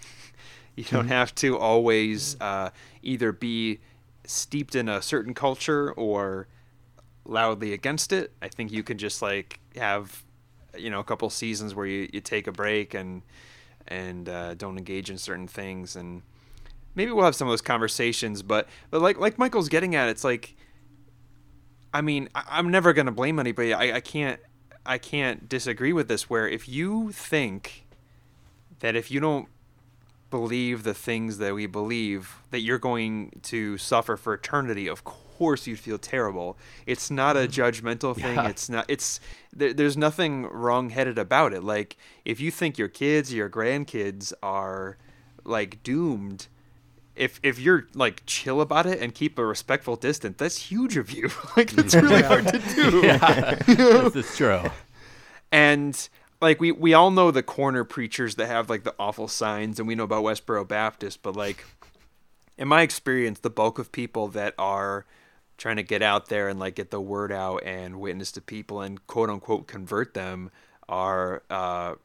[0.75, 2.71] You don't have to always uh,
[3.03, 3.79] either be
[4.25, 6.47] steeped in a certain culture or
[7.25, 8.31] loudly against it.
[8.41, 10.23] I think you can just like have
[10.75, 13.21] you know a couple seasons where you, you take a break and
[13.87, 16.21] and uh, don't engage in certain things and
[16.95, 20.23] maybe we'll have some of those conversations but but like like michael's getting at it's
[20.23, 20.55] like
[21.93, 23.73] i mean I, i'm never going to blame anybody.
[23.73, 24.39] I, I can't
[24.85, 27.85] i can't disagree with this where if you think
[28.79, 29.47] that if you don't
[30.29, 35.22] believe the things that we believe that you're going to suffer for eternity of course
[35.39, 36.57] you'd feel terrible.
[36.85, 37.61] It's not a mm-hmm.
[37.61, 38.35] judgmental thing.
[38.35, 38.47] Yeah.
[38.47, 39.19] it's not it's
[39.51, 41.63] there, there's nothing wrong-headed about it.
[41.63, 44.97] Like if you think your kids your grandkids are
[45.43, 46.47] like doomed
[47.15, 51.11] if if you're like chill about it and keep a respectful distance that's huge of
[51.11, 51.29] you.
[51.57, 53.01] Like that's really hard to do.
[53.05, 54.63] Yeah, this is true.
[55.51, 56.09] and
[56.41, 59.87] like we we all know the corner preachers that have like the awful signs and
[59.87, 61.65] we know about Westboro Baptist but like
[62.57, 65.05] in my experience the bulk of people that are
[65.63, 68.81] trying to get out there and like get the word out and witness to people
[68.81, 70.51] and quote unquote convert them
[70.89, 71.95] are uh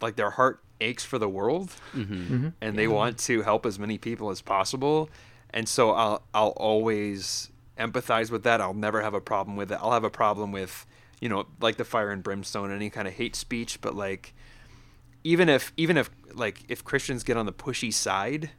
[0.00, 1.70] like their heart aches for the world.
[2.62, 5.10] And they want to help as many people as possible.
[5.50, 8.62] And so I'll I'll always empathize with that.
[8.62, 9.78] I'll never have a problem with it.
[9.82, 10.86] I'll have a problem with
[11.20, 13.82] you know like the fire and brimstone any kind of hate speech.
[13.82, 14.32] But like
[15.22, 18.52] even if even if like if Christians get on the pushy side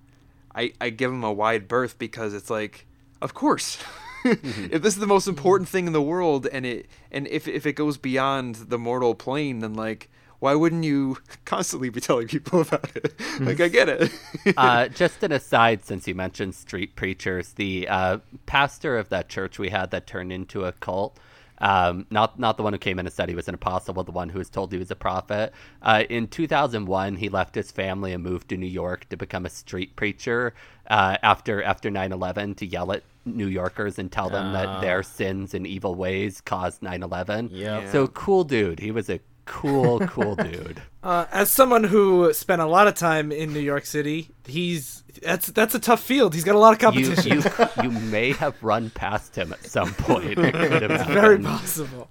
[0.54, 2.86] I I give them a wide berth because it's like
[3.20, 3.80] of course
[4.72, 7.66] if this is the most important thing in the world and it and if if
[7.66, 12.62] it goes beyond the mortal plane then like why wouldn't you constantly be telling people
[12.68, 14.12] about it like i get it
[14.58, 19.60] uh, just an aside, since you mentioned street preachers, the uh, pastor of that church
[19.60, 21.18] we had that turned into a cult.
[21.60, 24.06] Um, not not the one who came in and said he was an apostle, but
[24.06, 25.54] the one who was told he was a prophet.
[25.82, 29.50] Uh, in 2001, he left his family and moved to New York to become a
[29.50, 30.54] street preacher
[30.90, 35.54] uh, after after 9/11 to yell at New Yorkers and tell them that their sins
[35.54, 37.50] and evil ways caused 9/11.
[37.52, 37.92] Yep.
[37.92, 38.80] So cool dude.
[38.80, 40.82] He was a cool cool dude.
[41.04, 45.48] Uh, as someone who spent a lot of time in New York City, he's that's
[45.48, 46.34] that's a tough field.
[46.34, 47.42] He's got a lot of competition.
[47.42, 47.44] you
[47.84, 50.38] you may have run past him at some point.
[50.38, 52.10] It could have Very possible.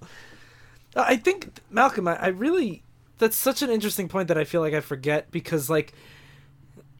[0.95, 2.81] I think Malcolm, I, I really
[3.19, 5.93] that's such an interesting point that I feel like I forget because like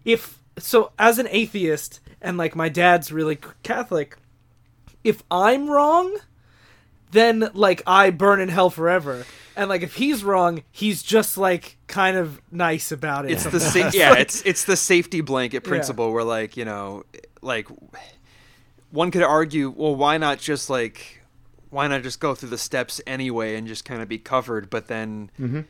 [0.05, 4.17] if so as an atheist and like my dad's really Catholic,
[5.03, 6.15] if I'm wrong,
[7.11, 9.25] then like I burn in hell forever.
[9.55, 13.31] And like if he's wrong, he's just like kind of nice about it.
[13.31, 17.03] it's the sa- yeah it's it's the safety blanket principle where like you know
[17.41, 17.67] like
[18.91, 21.21] one could argue well why not just like
[21.69, 24.87] why not just go through the steps anyway and just kind of be covered but
[24.87, 25.61] then mm-hmm.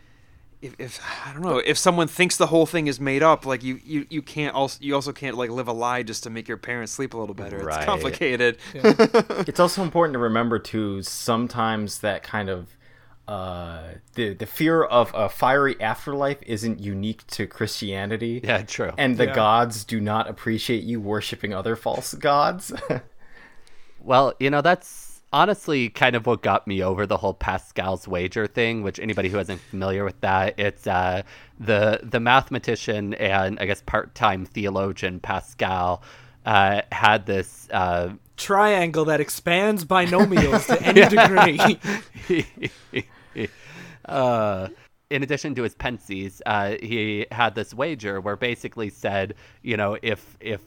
[0.61, 3.63] If, if i don't know if someone thinks the whole thing is made up like
[3.63, 6.47] you you, you can't also you also can't like live a lie just to make
[6.47, 7.77] your parents sleep a little better Right.
[7.77, 8.57] it's complicated
[9.47, 12.69] it's also important to remember too sometimes that kind of
[13.27, 13.83] uh
[14.15, 18.91] the the fear of a fiery afterlife isn't unique to christianity Yeah, true.
[18.97, 19.35] and the Yeah.
[19.35, 22.71] gods do not appreciate you worshiping other false gods
[23.99, 28.47] Well, you know, that's honestly kind of what got me over the whole Pascal's wager
[28.47, 31.23] thing, which anybody who isn't familiar with that, it's uh,
[31.59, 36.01] the the mathematician and I guess part-time theologian Pascal
[36.45, 41.05] uh, had this uh, triangle that expands binomials to any
[42.27, 43.49] degree.
[44.05, 44.69] uh,
[45.09, 49.97] in addition to his Pensées, uh, he had this wager where basically said, you know,
[50.01, 50.61] if if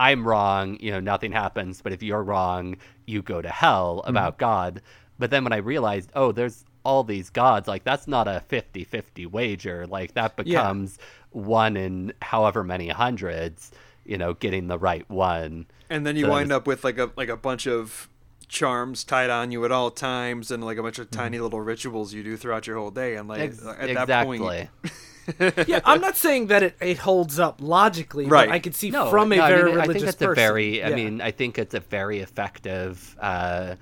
[0.00, 4.08] I'm wrong, you know, nothing happens, but if you're wrong, you go to hell mm-hmm.
[4.10, 4.80] about God.
[5.18, 9.26] But then when I realized, oh, there's all these gods, like that's not a 50-50
[9.30, 9.86] wager.
[9.86, 10.42] Like that Yeah.
[10.44, 10.98] becomes
[11.32, 13.72] one in however many hundreds,
[14.06, 15.66] you know, getting the right one.
[15.90, 18.08] and then you So wind was- up with like a like a bunch of
[18.50, 22.12] charms tied on you at all times and like a bunch of tiny little rituals
[22.12, 24.42] you do throughout your whole day and like Ex- at that point
[25.68, 28.48] yeah, I'm not saying that it, it holds up logically, Right.
[28.48, 30.16] but I could see no, from a no, I very mean, I religious think it's
[30.16, 30.32] person.
[30.32, 30.82] a very.
[30.82, 33.76] I mean, I think it's a very effective uh,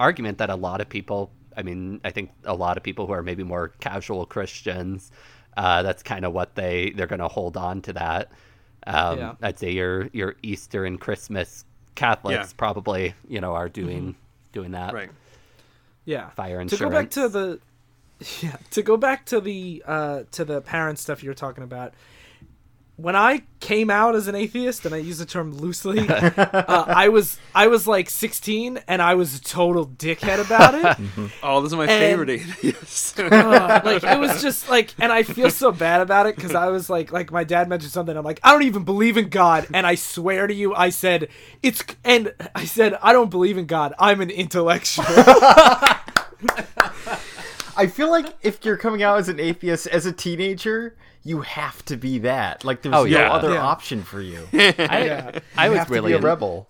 [0.00, 1.30] argument that a lot of people.
[1.56, 5.10] I mean, I think a lot of people who are maybe more casual Christians.
[5.56, 8.32] Uh, that's kind of what they they're going to hold on to that.
[8.86, 9.34] Um, Yeah.
[9.42, 12.56] I'd say your your Easter and Christmas Catholics Yeah.
[12.56, 14.16] probably you know are doing
[14.52, 14.92] doing that.
[14.94, 15.10] right
[16.06, 16.30] yeah.
[16.30, 16.78] Fire insurance.
[16.78, 17.60] To go back to the
[18.42, 21.94] yeah, to go back to the uh to the parent stuff you were talking about.
[22.96, 27.08] When I came out as an atheist, and I use the term loosely, uh, I
[27.08, 31.30] was I was like 16, and I was a total dickhead about it.
[31.42, 33.14] Oh, this is my And- favorite atheists.
[33.18, 36.68] Uh, like it was just like, and I feel so bad about it because I
[36.68, 38.16] was like, like my dad mentioned something.
[38.16, 41.28] I'm like, I don't even believe in God, and I swear to you, I said
[41.62, 43.92] it's, and I said I don't believe in God.
[43.98, 45.04] I'm an intellectual.
[47.76, 51.84] I feel like if you're coming out as an atheist as a teenager, you have
[51.86, 52.64] to be that.
[52.64, 53.32] Like there's Oh, no yeah.
[53.32, 53.62] other Yeah.
[53.62, 54.46] option for you.
[54.52, 56.68] I, I You was have really to be a rebel.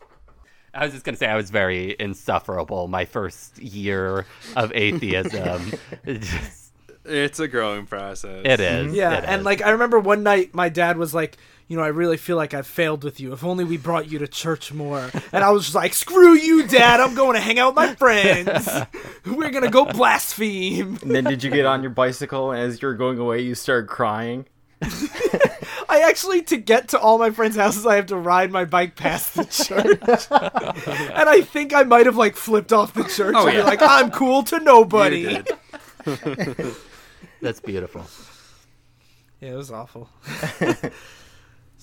[0.72, 5.72] I was just gonna say I was very insufferable my first year of atheism.
[6.06, 6.72] Just-
[7.04, 8.42] it's a growing process.
[8.46, 8.86] it is.
[8.86, 8.94] Mm-hmm.
[8.94, 9.44] yeah, it and is.
[9.44, 11.36] like I remember one night, my dad was like.
[11.66, 13.32] You know, I really feel like I've failed with you.
[13.32, 15.10] If only we brought you to church more.
[15.32, 17.00] And I was just like, screw you, dad.
[17.00, 18.68] I'm going to hang out with my friends.
[19.24, 20.98] We're going to go blaspheme.
[21.00, 23.88] And then did you get on your bicycle and as you're going away you started
[23.88, 24.44] crying?
[25.88, 28.96] I actually, to get to all my friends' houses, I have to ride my bike
[28.96, 30.26] past the church.
[30.30, 33.34] and I think I might have like flipped off the church.
[33.38, 33.64] Oh, and be yeah.
[33.64, 35.42] like, I'm cool to nobody.
[37.40, 38.04] that's beautiful.
[39.40, 40.10] Yeah, it was awful.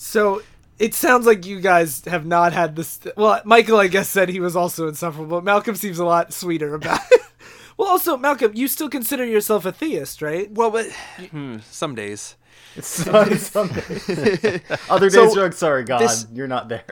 [0.01, 0.41] So
[0.79, 2.99] it sounds like you guys have not had this.
[3.15, 6.73] Well, Michael, I guess, said he was also insufferable, but Malcolm seems a lot sweeter
[6.73, 7.21] about it.
[7.77, 10.51] well, also, Malcolm, you still consider yourself a theist, right?
[10.51, 10.87] Well, but
[11.29, 12.35] hmm, some days.
[12.81, 14.61] Some- someday.
[14.89, 16.83] Other days So, you're like, sorry God, this- you're not there.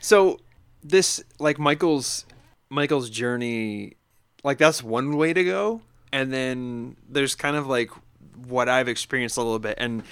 [0.00, 0.40] So
[0.82, 2.24] this like Michael's
[2.70, 3.94] Michael's journey,
[4.42, 7.90] like that's one way to go, and then there's kind of like
[8.48, 10.02] what I've experienced a little bit, and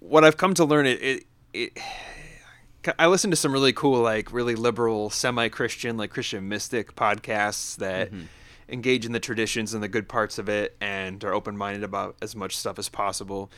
[0.00, 1.24] what I've come to learn it it.
[1.56, 1.78] It
[2.98, 8.12] I listen to some really cool, like really liberal, semi-Christian, like Christian mystic podcasts that
[8.12, 8.26] mm-hmm.
[8.68, 12.36] engage in the traditions and the good parts of it, and are open-minded about as
[12.36, 13.50] much stuff as possible.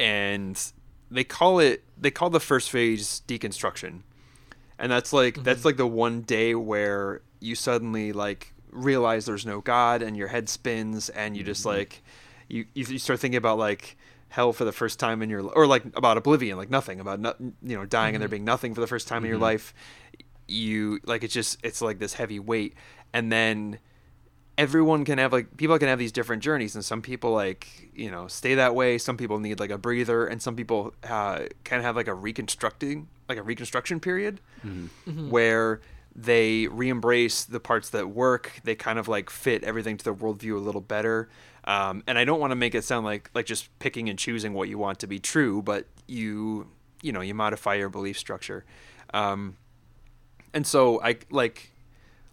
[0.00, 0.58] And
[1.10, 4.00] they call it, they call the first phase deconstruction,
[4.78, 5.68] and that's like that's mm-hmm.
[5.68, 10.48] like the one day where you suddenly like realize there's no god and your head
[10.48, 11.76] spins and you just mm-hmm.
[11.76, 12.02] like
[12.48, 13.98] you you start thinking about like
[14.32, 17.38] hell for the first time in your or like about oblivion like nothing about not,
[17.40, 18.32] you know dying and there mm-hmm.
[18.32, 19.44] being nothing for the first time in your mm-hmm.
[19.44, 19.74] life
[20.52, 22.74] you like it's just it's like this heavy weight.
[23.12, 23.78] And then
[24.58, 28.10] everyone can have like people can have these different journeys and some people like you
[28.10, 28.98] know stay that way.
[28.98, 33.08] Some people need like a breather and some people uh, can have like a reconstructing
[33.28, 35.30] like a reconstruction period mm-hmm.
[35.30, 35.80] where
[36.14, 38.60] they re-embrace the parts that work.
[38.64, 41.28] They kind of like fit everything to their worldview a little better.
[41.64, 44.52] Um, and i don't want to make it sound like like just picking and choosing
[44.52, 46.66] what you want to be true but you
[47.02, 48.64] you know you modify your belief structure.
[49.14, 49.56] Um,
[50.54, 51.70] and so i like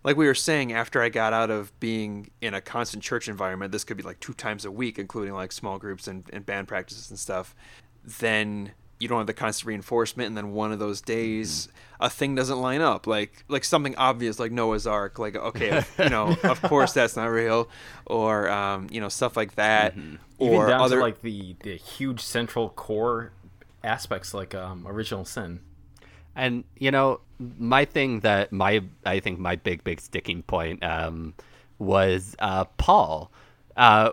[0.04, 3.72] like we were saying after i got out of being in a constant church environment
[3.72, 6.68] this could be like two times a week including like small groups and, and band
[6.68, 7.56] practices and stuff
[8.04, 11.70] then you don't have the constant reinforcement and then one of those days
[12.02, 16.10] a thing doesn't line up like like something obvious like noah's ark like okay you
[16.10, 17.70] know of course that's not real
[18.06, 21.76] or um, you know stuff like that Even or down other to like the, the
[21.76, 23.32] huge central core
[23.84, 25.60] aspects like um, original sin.
[26.36, 31.34] And you know, my thing that my I think my big big sticking point um,
[31.78, 33.32] was uh, Paul.
[33.76, 34.12] Uh,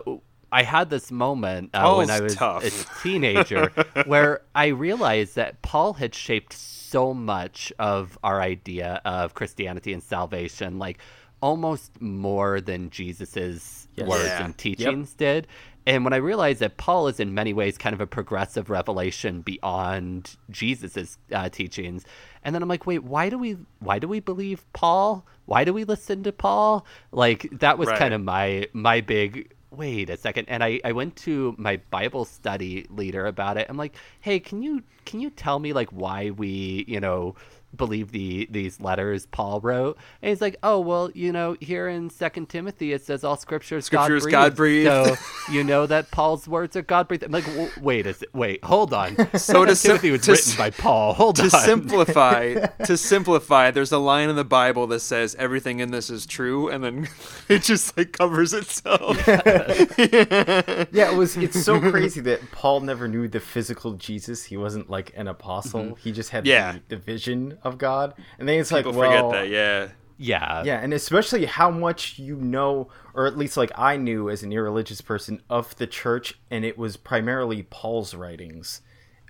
[0.51, 2.63] I had this moment uh, when I was tough.
[2.63, 2.71] a
[3.03, 3.71] teenager
[4.05, 10.01] where I realized that Paul had shaped so much of our idea of Christianity and
[10.01, 10.99] salvation, like
[11.41, 14.07] almost more than Jesus's Yes.
[14.07, 14.37] words Yeah.
[14.45, 14.57] and Yep.
[14.57, 15.47] teachings did.
[15.87, 19.41] And when I realized that Paul is in many ways kind of a progressive revelation
[19.41, 22.05] beyond Jesus's uh, teachings,
[22.43, 25.25] and then I'm like, wait, why do we why do we believe Paul?
[25.45, 26.85] Why do we listen to Paul?
[27.11, 27.97] Like that was Right.
[27.99, 30.45] kind of my my big wait a second.
[30.49, 33.67] And I I went to my Bible study leader about it.
[33.69, 37.35] I'm like, hey, can you can you tell me like why we you know
[37.75, 39.97] believe the these letters Paul wrote.
[40.21, 43.77] And he's like, "Oh, well, you know, here in Second Timothy it says all scripture
[43.77, 44.31] is God-breathed.
[44.31, 44.87] God-breathed.
[44.89, 45.15] So,
[45.51, 47.23] you know that Paul's words are God breathed.
[47.23, 49.15] I'm like, w- wait a se- wait, hold on.
[49.37, 51.13] So to sim- Timothy was to written s- by Paul.
[51.13, 51.49] Hold to on.
[51.49, 52.53] To simplify
[52.85, 56.69] to simplify there's a line in the bible that says everything in this is true
[56.69, 57.07] and then
[57.49, 61.37] it just like covers itself Yeah, it was.
[61.37, 64.43] It's so crazy that Paul never knew the physical Jesus.
[64.45, 65.81] He wasn't like an apostle.
[65.81, 65.95] Mm-hmm.
[66.01, 66.73] He just had Yeah.
[66.73, 68.13] the, the vision of God.
[68.39, 70.63] And then it's people like, well, forget that yeah yeah.
[70.63, 74.51] yeah, and especially how much you know, or at least like I knew as an
[74.51, 78.81] irreligious person of the church, and it was primarily Paul's writings,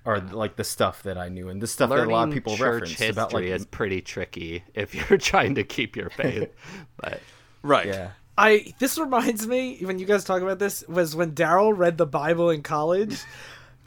[0.05, 2.53] or like the stuff that I knew, and the stuff that a lot of people
[2.53, 6.49] reference history about like, is pretty tricky if you're trying to keep your faith.
[6.97, 7.19] but
[7.61, 8.11] right yeah.
[8.37, 12.07] I this reminds me when you guys talk about this was when Daryl read the
[12.07, 13.19] Bible in college.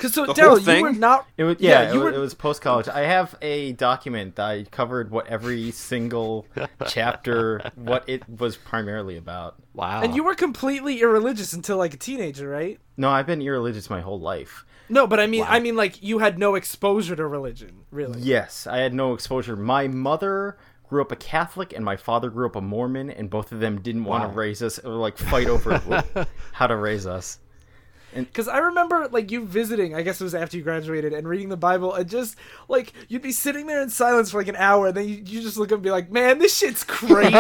[0.01, 1.27] Because so Daryl, you were not.
[1.37, 2.13] It was yeah, you it, were.
[2.13, 2.89] it was post college.
[2.89, 6.47] I have a document that I covered what every single
[6.87, 9.57] chapter, what it was primarily about.
[9.75, 10.03] Wow.
[10.03, 12.81] and you were completely irreligious until like a teenager, right?
[12.97, 14.65] No, I've been irreligious my whole life.
[14.89, 15.49] No, but I mean, Wow.
[15.51, 18.21] I mean, like you had no exposure to religion, really.
[18.21, 19.55] Yes, I had no exposure.
[19.55, 23.53] My mother grew up a Catholic, and my father grew up a Mormon, and both
[23.53, 25.79] of them didn't want to raise us, or like fight over
[26.53, 27.39] how to raise us.
[28.15, 31.49] Because I remember like you visiting, I guess it was after you graduated, and reading
[31.49, 32.37] the Bible, and just
[32.69, 35.41] like you'd be sitting there in silence for like an hour, and then you, you
[35.43, 37.31] just look up and be like, "Man, this shit's crazy."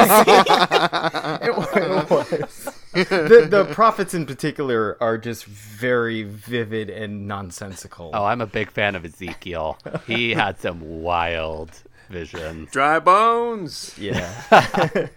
[1.43, 2.75] It was.
[2.93, 8.11] the, the prophets in particular are just very vivid and nonsensical.
[8.13, 9.79] Oh, I'm a big fan of Ezekiel.
[10.07, 12.71] He had some wild visions.
[12.73, 13.95] Dry bones.
[13.99, 14.43] yeah.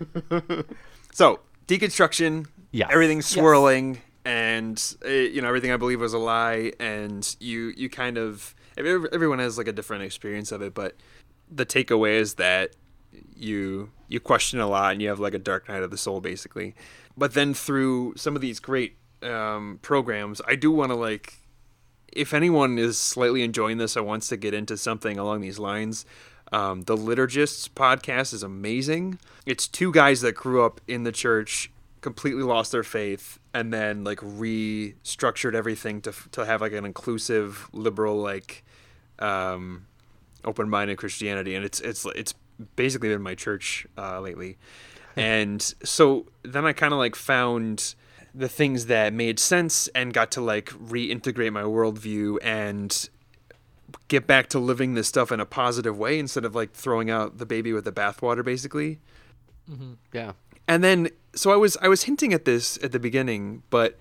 [1.14, 2.48] So deconstruction.
[2.72, 2.88] Yeah.
[2.92, 7.90] Everything's swirling, and uh, you know everything I believe was a lie, and you you
[7.90, 10.96] kind of everyone has like a different experience of it, but
[11.52, 12.72] the takeaway is that
[13.36, 16.22] you you question a lot, and you have like a dark night of the soul,
[16.22, 16.76] basically.
[17.18, 21.36] But then through some of these great um, programs, I do want to like
[22.12, 26.06] if anyone is slightly enjoying this or wants to get into something along these lines,
[26.52, 29.20] um, the Liturgists podcast is amazing.
[29.46, 31.72] It's two guys that grew up in the church,
[32.02, 37.70] completely lost their faith, and then like restructured everything to to have like an inclusive,
[37.72, 38.64] liberal, like
[39.20, 39.86] um,
[40.44, 42.34] open-minded Christianity, and it's it's it's
[42.76, 44.58] basically been my church uh, lately.
[45.16, 47.94] And so then I kind of like found
[48.34, 53.10] the things that made sense and got to like reintegrate my worldview and
[54.08, 57.38] get back to living this stuff in a positive way instead of like throwing out
[57.38, 59.00] the baby with the bathwater, basically.
[60.12, 60.32] Yeah.
[60.68, 63.98] And then so I was I was hinting at this at the beginning, but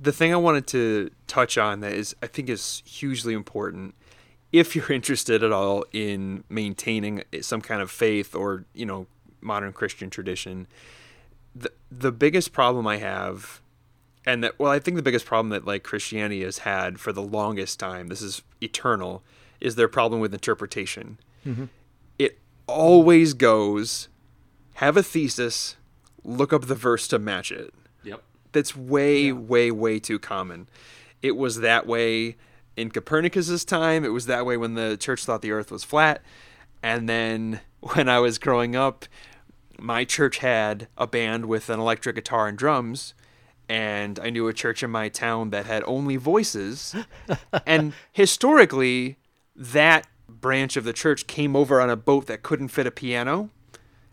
[0.00, 3.94] the thing I wanted to touch on that is I think is hugely important
[4.52, 9.06] if you're interested at all in maintaining some kind of faith or, you know,
[9.40, 10.66] modern Christian tradition.
[11.54, 13.60] The the biggest problem I have
[14.24, 17.22] and that well, I think the biggest problem that like Christianity has had for the
[17.22, 19.22] longest time, this is eternal,
[19.60, 21.18] is their problem with interpretation.
[21.46, 21.64] Mm-hmm.
[22.18, 24.08] It always goes
[24.74, 25.76] have a thesis,
[26.24, 27.72] look up the verse to match it.
[28.04, 28.22] Yep.
[28.52, 30.68] That's way, way, way too common.
[31.22, 32.36] It was that way
[32.76, 34.04] in Copernicus's time.
[34.04, 36.22] It was that way when the church thought the earth was flat.
[36.82, 39.04] And then when I was growing up,
[39.78, 43.14] my church had a band with an electric guitar and drums.
[43.68, 46.94] And I knew a church in my town that had only voices.
[47.66, 49.18] and historically,
[49.54, 53.50] that branch of the church came over on a boat that couldn't fit a piano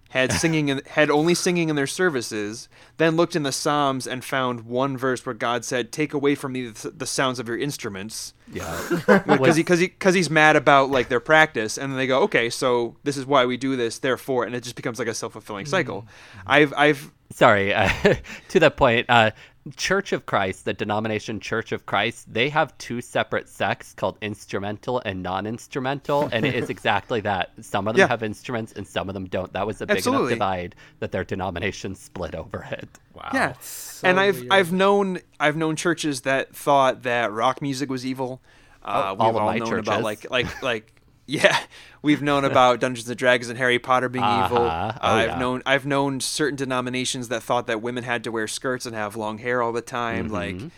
[0.10, 4.24] had singing in, had only singing in their services, then looked in the Psalms and
[4.24, 7.58] found one verse where God said, "Take away from me the, the sounds of your
[7.58, 8.80] instruments," Yeah.
[9.28, 12.22] because he because he because he's mad about like their practice, and then they go,
[12.24, 15.14] "Okay, so this is why we do this, therefore," and it just becomes like a
[15.14, 16.08] self fulfilling cycle.
[16.46, 17.90] I've I've Sorry, uh,
[18.50, 19.32] to that point, uh,
[19.76, 25.02] Church of Christ, the denomination Church of Christ, they have two separate sects called instrumental
[25.06, 27.52] and non-instrumental, and it is exactly that.
[27.62, 28.08] Some of them Yeah.
[28.08, 29.52] have instruments and some of them don't.
[29.54, 30.28] That was a big Absolutely.
[30.34, 32.88] enough divide that their denomination split over it.
[33.14, 33.30] Wow.
[33.34, 34.52] Yeah, so and I've weird.
[34.52, 38.42] I've known I've known churches that thought that rock music was evil.
[38.84, 39.88] Uh, Oh, all we've of all my known churches.
[39.88, 40.97] about like like like
[41.28, 41.60] yeah,
[42.02, 44.58] we've known about Dungeons and Dragons and Harry Potter being evil.
[44.66, 44.98] Uh-huh.
[45.02, 45.40] Oh, I've yeah.
[45.40, 49.16] known I've known certain denominations that thought that women had to wear skirts and have
[49.16, 50.30] long hair all the time.
[50.30, 50.72] Like, and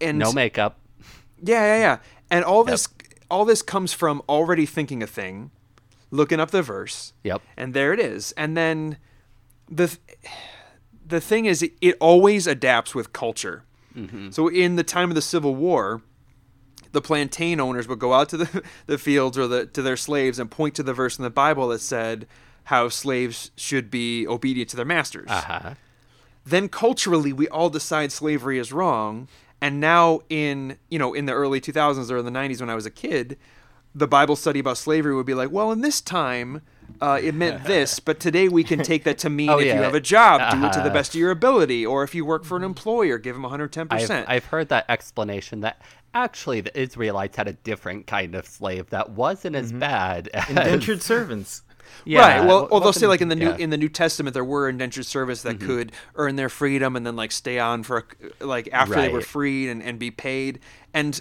[0.00, 0.18] Mm-hmm.
[0.18, 0.78] No makeup.
[1.42, 1.98] yeah, yeah, yeah.
[2.30, 2.88] And all this
[3.30, 5.50] all this comes from already thinking a thing,
[6.10, 7.40] looking up the verse, Yep.
[7.56, 8.32] and there it is.
[8.36, 8.98] And then
[9.70, 9.96] the
[11.06, 13.64] the thing is, it, it always adapts with culture.
[14.30, 16.02] So in the time of the Civil War,
[16.94, 20.38] the plantain owners would go out to the, the fields or the to their slaves
[20.38, 22.26] and point to the verse in the Bible that said
[22.64, 25.74] how slaves should be obedient to their masters Uh-huh.
[26.46, 29.28] then culturally we all decide slavery is wrong
[29.60, 32.74] and now in you know in the early 2000s or in the 90s when i
[32.74, 33.36] was a kid
[33.94, 36.62] the bible study about slavery would be like well in this time
[37.00, 39.76] uh, it meant this but today we can take that to mean Oh, if yeah.
[39.76, 40.90] you have a job do it to the Uh-huh.
[40.98, 44.10] best of your ability or if you work for an employer give them 110% I've,
[44.28, 45.80] I've heard that explanation that
[46.14, 51.02] actually the Israelites had a different kind of slave that wasn't as bad as Indentured
[51.02, 51.62] servants.
[52.06, 52.46] Yeah, right.
[52.46, 53.52] Well, it well, they'll say like in the new yeah.
[53.52, 53.60] Mm-hmm.
[53.62, 57.14] in the New Testament there were indentured service that could earn their freedom and then
[57.14, 58.06] like stay on for
[58.40, 60.58] a- like after they were freed and, and be paid
[60.92, 61.20] and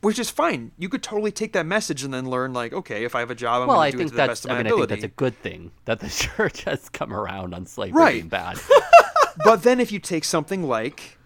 [0.00, 0.72] which is fine.
[0.78, 3.34] You could totally take that message and then learn like okay, if I have a
[3.34, 4.62] job, I'm well, going I to do it think to the best of I my
[4.64, 8.00] mean, I think that's a good thing that the church has come around on slavery
[8.00, 8.12] Right.
[8.14, 8.58] being bad.
[9.44, 11.17] but then if you take something like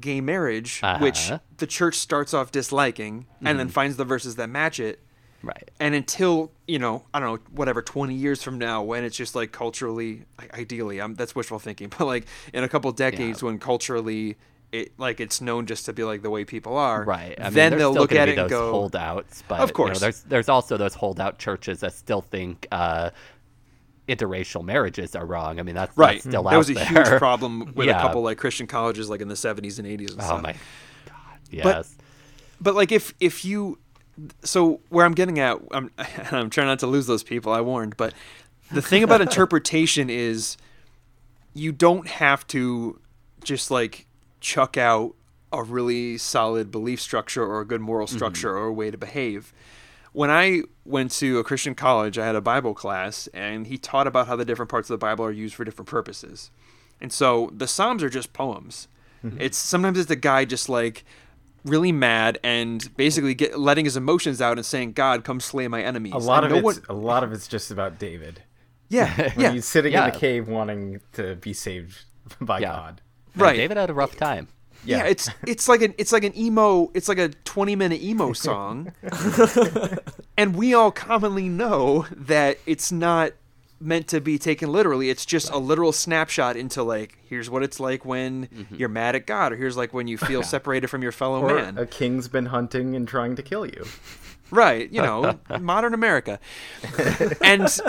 [0.00, 1.38] gay marriage, which Uh-huh.
[1.58, 3.58] the church starts off disliking and Mm-hmm.
[3.58, 5.00] then finds the verses that match it.
[5.42, 5.70] Right.
[5.78, 9.34] And until, you know, I don't know, whatever, 20 years from now, when it's just
[9.36, 14.36] like culturally, ideally, I'm, that's wishful thinking, but like in a couple decades when culturally,
[14.72, 17.36] it like it's known just to be like the way people are, Right.
[17.40, 19.72] I mean, then they'll look at it and those go, holdouts, but Of you know,
[19.74, 20.00] course.
[20.00, 23.10] there's there's also those holdout churches that still think uh,
[24.08, 25.58] interracial marriages are wrong.
[25.58, 26.14] I mean, that's, right.
[26.14, 26.50] that's still mm-hmm.
[26.50, 26.84] that out was a there.
[26.86, 27.98] huge problem with Yeah.
[27.98, 30.42] a couple like Christian colleges like in the 70s and 80s and Oh stuff.
[30.42, 30.52] my
[31.06, 31.16] god.
[31.50, 31.96] Yes.
[32.60, 33.78] but like if if you
[34.42, 35.90] so where i'm getting at i'm
[36.30, 38.14] i'm trying not to lose those people i warned but
[38.72, 40.56] the thing about interpretation is
[41.54, 42.98] you don't have to
[43.44, 44.06] just like
[44.40, 45.14] chuck out
[45.52, 48.16] a really solid belief structure or a good moral mm-hmm.
[48.16, 49.52] structure or a way to behave
[50.16, 54.06] when i went to a christian college i had a bible class and he taught
[54.06, 56.50] about how the different parts of the bible are used for different purposes
[57.00, 58.88] and so the psalms are just poems
[59.24, 59.36] mm-hmm.
[59.40, 61.04] it's sometimes it's a guy just like
[61.64, 65.82] really mad and basically get letting his emotions out and saying, "God, come slay my
[65.82, 68.44] enemies." A lot And of no it's one- a lot of it's just about David.
[68.88, 70.06] yeah, When yeah, he's sitting Yeah.
[70.06, 72.04] in the cave wanting to be saved
[72.40, 72.68] by Yeah.
[72.68, 73.00] God.
[73.34, 73.56] Man, right.
[73.56, 74.46] David had a rough time.
[74.84, 75.04] Yeah.
[75.04, 76.90] It's it's like an it's like an emo.
[76.94, 78.92] It's like a twenty minute emo song,
[80.36, 83.32] and we all commonly know that it's not
[83.80, 85.10] meant to be taken literally.
[85.10, 88.74] It's just a literal snapshot into like here's what it's like when mm-hmm.
[88.74, 91.54] you're mad at God, or here's like when you feel separated from your fellow Or
[91.54, 91.78] man.
[91.78, 93.84] a king's been hunting and trying to kill you.
[94.52, 96.38] right you know modern america
[97.42, 97.80] and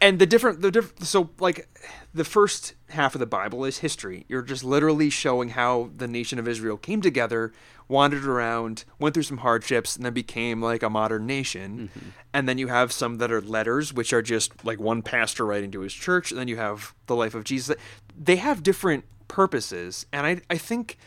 [0.00, 1.68] and the different the diff- so like
[2.14, 4.24] the first half of the bible is history.
[4.28, 7.52] You're just literally showing how the nation of israel came together
[7.88, 11.90] wandered around went through some hardships and then became like a modern nation.
[11.96, 12.08] Mm-hmm.
[12.34, 15.70] And then you have some that are letters which are just like one pastor writing
[15.72, 16.30] to his church.
[16.30, 17.76] And then you have the life of jesus.
[18.16, 20.06] They have different purposes.
[20.12, 20.98] And i i think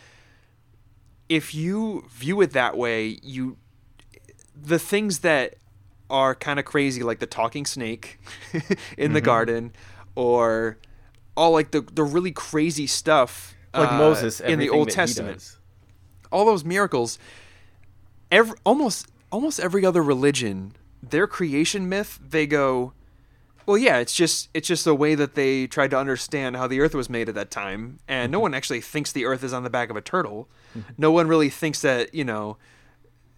[1.30, 3.58] if you view it that way you
[4.54, 5.56] the things that
[6.12, 8.20] are kind of crazy, like the talking snake
[8.98, 9.72] in the garden,
[10.14, 10.78] or
[11.36, 15.58] all like the the really crazy stuff Like uh, Moses in the Old Testament.
[16.32, 17.18] All those miracles,
[18.30, 22.94] every almost almost every other religion, their creation myth, they go,
[23.66, 26.82] well, yeah, it's just it's just the way that they tried to understand how the
[26.82, 29.64] Earth was made at that time, and no one actually thinks the Earth is on
[29.64, 30.48] the back of a turtle.
[30.98, 32.58] no one really thinks that you know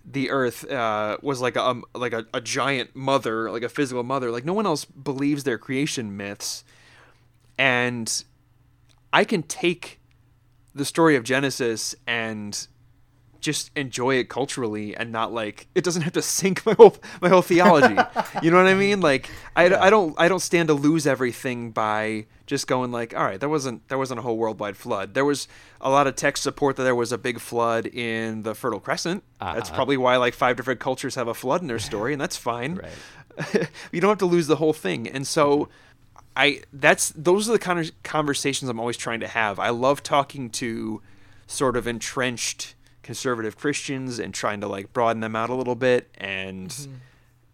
[0.05, 4.03] the Earth uh, was like a um, like a, a giant mother, like a physical
[4.03, 4.31] mother.
[4.31, 6.63] Like no one else believes their creation myths,
[7.57, 8.23] and
[9.11, 9.99] I can take
[10.75, 12.67] the story of Genesis and
[13.43, 17.29] just enjoy it culturally and not like it doesn't have to sink my whole my
[17.29, 17.95] whole theology.
[18.41, 19.01] you know what I mean?
[19.01, 23.23] Like I, I don't I don't stand to lose everything by just going like all
[23.23, 25.13] right there wasn't there wasn't a whole worldwide flood.
[25.13, 25.47] There was
[25.81, 29.23] a lot of text support that there was a big flood in the Fertile Crescent.
[29.39, 29.75] That's Uh-huh.
[29.75, 32.75] probably why like five different cultures have a flood in their story and that's fine.
[32.75, 33.67] Right.
[33.91, 35.07] you don't have to lose the whole thing.
[35.07, 35.67] And so
[36.35, 39.59] I that's those are the kind of conversations I'm always trying to have.
[39.59, 41.01] I love talking to
[41.45, 42.73] sort of entrenched
[43.03, 46.93] conservative Christians and trying to like broaden them out a little bit and mm-hmm.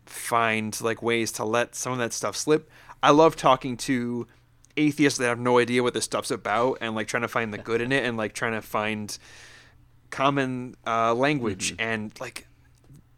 [0.06, 2.70] find like ways to let some of that stuff slip.
[3.02, 4.28] I love talking to
[4.78, 7.58] atheists that have no idea what this stuff's about and like trying to find the
[7.58, 9.18] good in it and like trying to find
[10.10, 11.82] common uh, language mm-hmm.
[11.82, 12.48] and like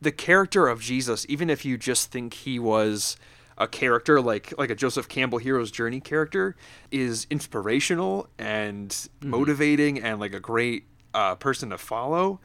[0.02, 3.18] the character of Jesus, even if you just think he was
[3.58, 6.56] a character like like a Joseph Campbell hero's journey character,
[6.90, 9.30] is inspirational and mm-hmm.
[9.30, 12.39] motivating and like a great uh, person to follow.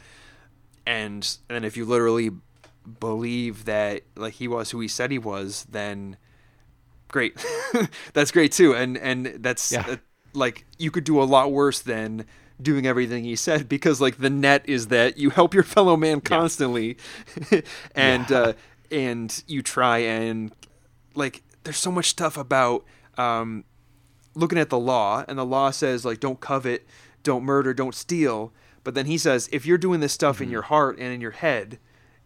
[0.86, 2.30] And and if you literally
[3.00, 6.16] believe that like he was who he said he was, then
[7.08, 7.44] great,
[8.12, 8.74] that's great too.
[8.74, 9.86] And and that's Yeah.
[9.86, 9.96] uh,
[10.34, 12.26] like you could do a lot worse than
[12.60, 16.20] doing everything he said because like the net is that you help your fellow man
[16.20, 16.96] constantly
[17.94, 18.52] and uh
[18.90, 20.52] and you try and
[21.14, 22.84] like there's so much stuff about
[23.18, 23.64] um
[24.34, 26.86] looking at the law and the law says like don't covet
[27.26, 28.52] don't murder don't steal
[28.84, 30.52] but then he says if you're doing this stuff in mm-hmm.
[30.52, 31.78] your heart and in your head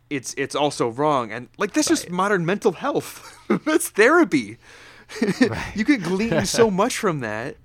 [0.09, 4.59] it's it's also wrong and like that's just modern mental health that's therapy
[5.75, 7.57] you could glean so much from that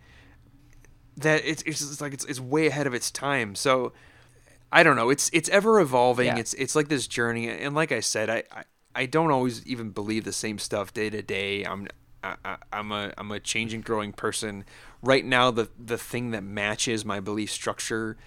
[1.17, 3.55] that it's it's just like it's it's way ahead of its time.
[3.55, 3.93] So
[4.71, 5.09] I don't know.
[5.09, 6.27] It's it's ever evolving.
[6.27, 6.37] Yeah.
[6.37, 7.49] It's it's like this journey.
[7.49, 8.63] And like I said, I, I
[8.95, 11.63] I don't always even believe the same stuff day to day.
[11.63, 11.87] I'm
[12.23, 14.65] I, I- I'm a I'm a changing, growing person.
[15.05, 18.17] Right now, the the thing that matches my belief structure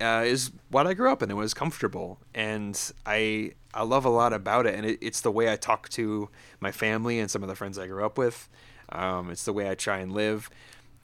[0.00, 1.30] uh, is what I grew up in.
[1.30, 4.74] It was comfortable, and I I love a lot about it.
[4.74, 6.28] And it, it's the way I talk to
[6.58, 8.48] my family and some of the friends I grew up with.
[8.88, 10.50] Um, it's the way I try and live.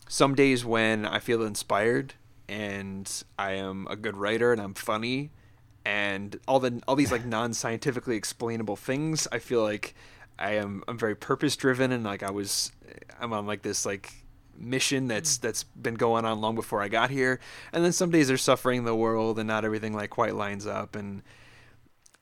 [0.08, 2.14] Some days when I feel inspired
[2.48, 5.30] and I am a good writer and I'm funny
[5.84, 9.28] and all the all these like non-scientifically explainable things.
[9.30, 9.94] I feel like
[10.38, 12.72] I am I'm very purpose driven and like I was
[13.20, 14.21] I'm on like this like
[14.56, 17.40] mission that's that's been going on long before I got here.
[17.72, 20.94] And then some days they're suffering the world and not everything like quite lines up
[20.96, 21.22] and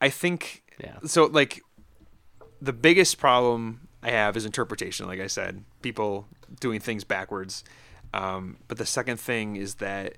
[0.01, 0.99] I think Yeah.
[1.05, 1.62] so like
[2.62, 5.07] the biggest problem I have is interpretation.
[5.07, 6.26] Like I said, people
[6.61, 7.64] doing things backwards.
[8.12, 10.16] Um, but the second thing is that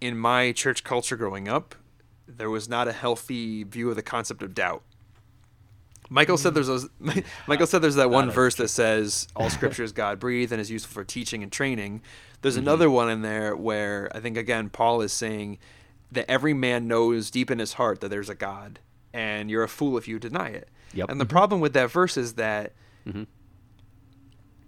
[0.00, 1.74] in my church culture growing up,
[2.26, 4.82] there was not a healthy view of the concept of doubt.
[6.10, 6.54] Michael said mm.
[6.54, 6.88] there's those,
[7.46, 10.70] Michael said there's that one verse that says all scripture is God breathed and is
[10.70, 12.02] useful for teaching and training.
[12.42, 12.64] There's mm-hmm.
[12.64, 15.58] another one in there where I think again Paul is saying
[16.12, 18.80] that every man knows deep in his heart that there's a God
[19.12, 20.68] and you're a fool if you deny it.
[20.92, 21.10] Yep.
[21.10, 21.30] And the mm-hmm.
[21.30, 22.72] problem with that verse is that
[23.06, 23.24] mm-hmm.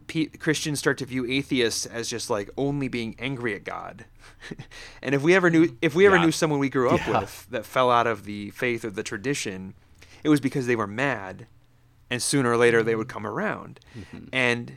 [0.07, 4.07] pe- Christians start to view atheists as just like only being angry at God.
[5.03, 6.25] and if we ever knew if we ever Yeah.
[6.25, 7.21] knew someone we grew up Yeah.
[7.21, 9.75] with that fell out of the faith or the tradition,
[10.27, 11.47] it was because they were mad
[12.11, 13.15] and sooner or later they would mm-hmm.
[13.15, 13.79] come around.
[13.97, 14.27] Mm-hmm.
[14.33, 14.73] And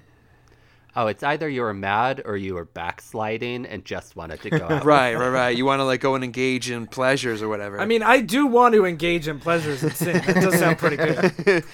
[0.95, 4.65] Oh, it's either you were mad or you were backsliding and just wanted to go
[4.69, 4.83] out.
[4.85, 5.57] right, right, right.
[5.57, 7.79] You want to like go and engage in pleasures or whatever.
[7.79, 10.21] I mean, I do want to engage in pleasures and sin.
[10.25, 11.63] That does sound pretty good.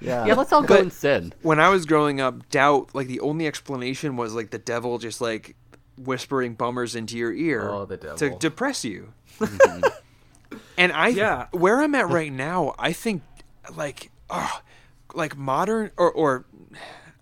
[0.00, 1.32] Yeah, yeah, let's all go But- and sin.
[1.42, 5.20] when I was growing up, doubt like the only explanation was like the devil just
[5.20, 5.54] like
[5.96, 9.12] whispering bummers into your ear Oh, the to depress you.
[9.38, 9.86] Mm-hmm.
[10.76, 11.46] And I Yeah.
[11.52, 13.22] where I'm at right now, I think
[13.74, 14.60] like oh,
[15.14, 16.44] like modern or or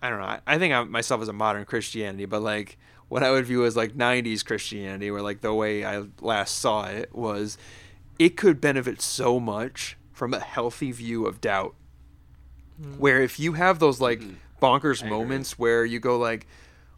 [0.01, 0.25] I don't know.
[0.25, 2.77] I, I think I myself as a modern Christianity, but like
[3.09, 6.85] what I would view as like 90s Christianity where like the way I last saw
[6.85, 7.57] it was
[8.17, 11.75] it could benefit so much from a healthy view of doubt
[12.81, 12.93] hmm.
[12.93, 14.35] where if you have those like mm-hmm.
[14.61, 16.45] bonkers moments where you go like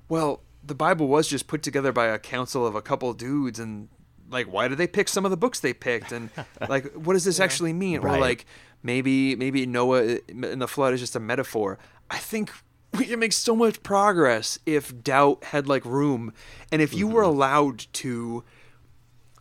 [0.09, 3.89] well the bible was just put together by a council of a couple dudes and
[4.32, 6.29] like why did they pick some of the books they picked and
[6.69, 8.45] like what does this actually mean or like
[8.84, 11.77] maybe maybe noah in the flood is just a metaphor
[12.09, 12.51] i think
[12.93, 16.34] we can make so much progress if doubt had like room
[16.71, 17.36] and if you were mm-hmm.
[17.36, 18.43] allowed to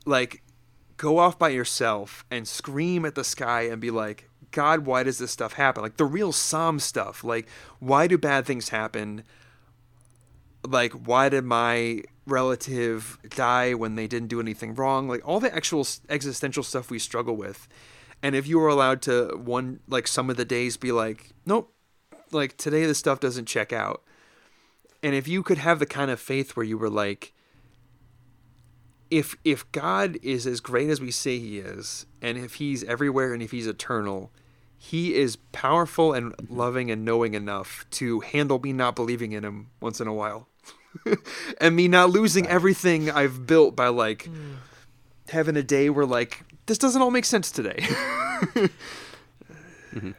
[0.06, 0.42] like
[1.00, 5.16] go off by yourself and scream at the sky and be like, God, why does
[5.16, 5.82] this stuff happen?
[5.82, 7.24] Like the real Psalm stuff.
[7.24, 9.24] Like, why do bad things happen?
[10.66, 15.08] Like, why did my relative die when they didn't do anything wrong?
[15.08, 17.68] Like, all the actual existential stuff we struggle with.
[18.22, 21.72] And if you were allowed to, one, like some of the days be like, nope,
[22.32, 24.02] like today this stuff doesn't check out.
[25.02, 27.32] And if you could have the kind of faith where you were like,
[29.10, 33.32] if if God is as great as we say he is, and if he's everywhere
[33.32, 34.30] and if he's eternal,
[34.78, 39.70] he is powerful and loving and knowing enough to handle me not believing in him
[39.80, 40.48] once in a while.
[41.60, 44.54] and me not losing everything I've built by like hmm.
[45.28, 47.86] having a day where like this doesn't all make sense today.
[49.94, 50.12] Mm-hmm.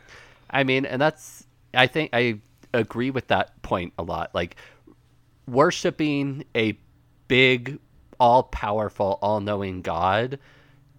[0.50, 2.40] I mean, and that's I think I
[2.74, 4.32] agree with that point a lot.
[4.34, 4.58] Like
[5.48, 6.78] worshiping a
[7.28, 7.80] big,
[8.20, 10.40] all powerful, all knowing God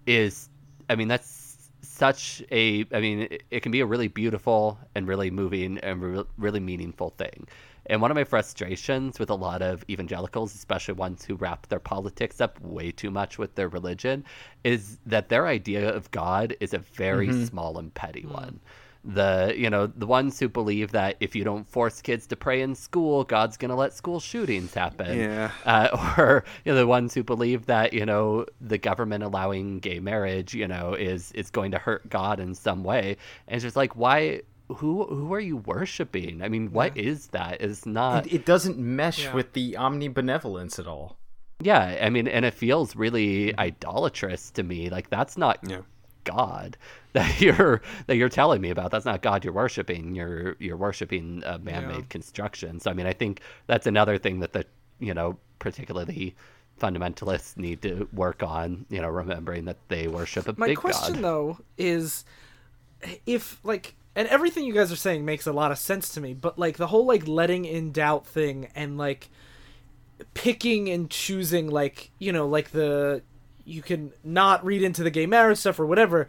[0.05, 0.49] is
[0.89, 5.07] I mean, that's such a I mean, it, it can be a really beautiful and
[5.07, 7.47] really moving and re- really meaningful thing.
[7.87, 11.79] And one of my frustrations with a lot of evangelicals, especially ones who wrap their
[11.79, 14.23] politics up way too much with their religion,
[14.63, 18.59] is that their idea of God is a very small and petty one.
[19.05, 22.61] The you know the ones who believe that if you don't force kids to pray
[22.61, 25.19] in school god's going to let school shootings happen.
[25.19, 25.51] Yeah.
[25.65, 29.99] uh, or you know the ones who believe that you know the government allowing gay
[29.99, 33.17] marriage you know is is going to hurt god in some way.
[33.49, 34.43] And it's just like why
[34.75, 38.77] who who are you worshiping i mean what is that it's not it, it doesn't
[38.77, 39.33] mesh Yeah.
[39.33, 41.17] with the omnibenevolence at all.
[41.61, 45.81] yeah i mean and it feels really idolatrous to me like that's not Yeah.
[46.25, 46.77] God
[47.13, 48.91] that you're that you're telling me about.
[48.91, 50.15] That's not God you're worshiping.
[50.15, 52.05] You're you're worshiping a man-made Yeah.
[52.09, 52.79] construction.
[52.79, 54.63] So I mean, I think that's another thing that the
[54.99, 56.33] you know particularly
[56.79, 58.85] fundamentalists need to work on.
[58.89, 61.23] You know, remembering that they worship a My big question God.
[61.23, 62.23] though is
[63.25, 66.33] if like and everything you guys are saying makes a lot of sense to me,
[66.33, 69.29] but like the whole like letting in doubt thing and like
[70.33, 73.23] picking and choosing like, you know, like the
[73.65, 76.27] you can not read into the gay marriage stuff or whatever.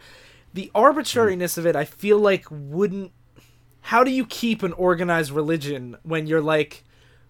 [0.53, 3.11] The arbitrariness of it I feel like wouldn't
[3.81, 6.83] how do you keep an organized religion when you're like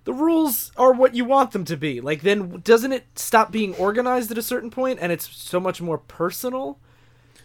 [0.05, 3.75] the rules are what you want them to be like then doesn't it stop being
[3.75, 6.79] organized at a certain point and it's so much more personal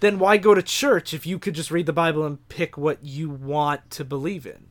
[0.00, 3.02] then why go to church if you could just read the bible and pick what
[3.04, 4.66] you want to believe in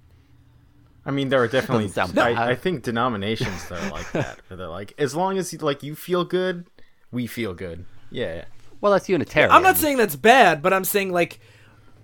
[1.06, 1.86] I mean, there are definitely.
[1.86, 2.38] Doesn't sound bad.
[2.38, 4.42] I, I think denominations that are like that.
[4.48, 6.68] where they're like, as long as you, like you feel good,
[7.10, 7.86] we feel good.
[8.12, 8.46] Yeah.
[8.80, 9.52] Well, that's Unitarian.
[9.52, 11.40] I'm not saying that's bad, but I'm saying like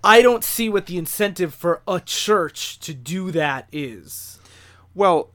[0.06, 4.40] I don't see what the incentive for a church to do that is.
[4.94, 5.32] Well,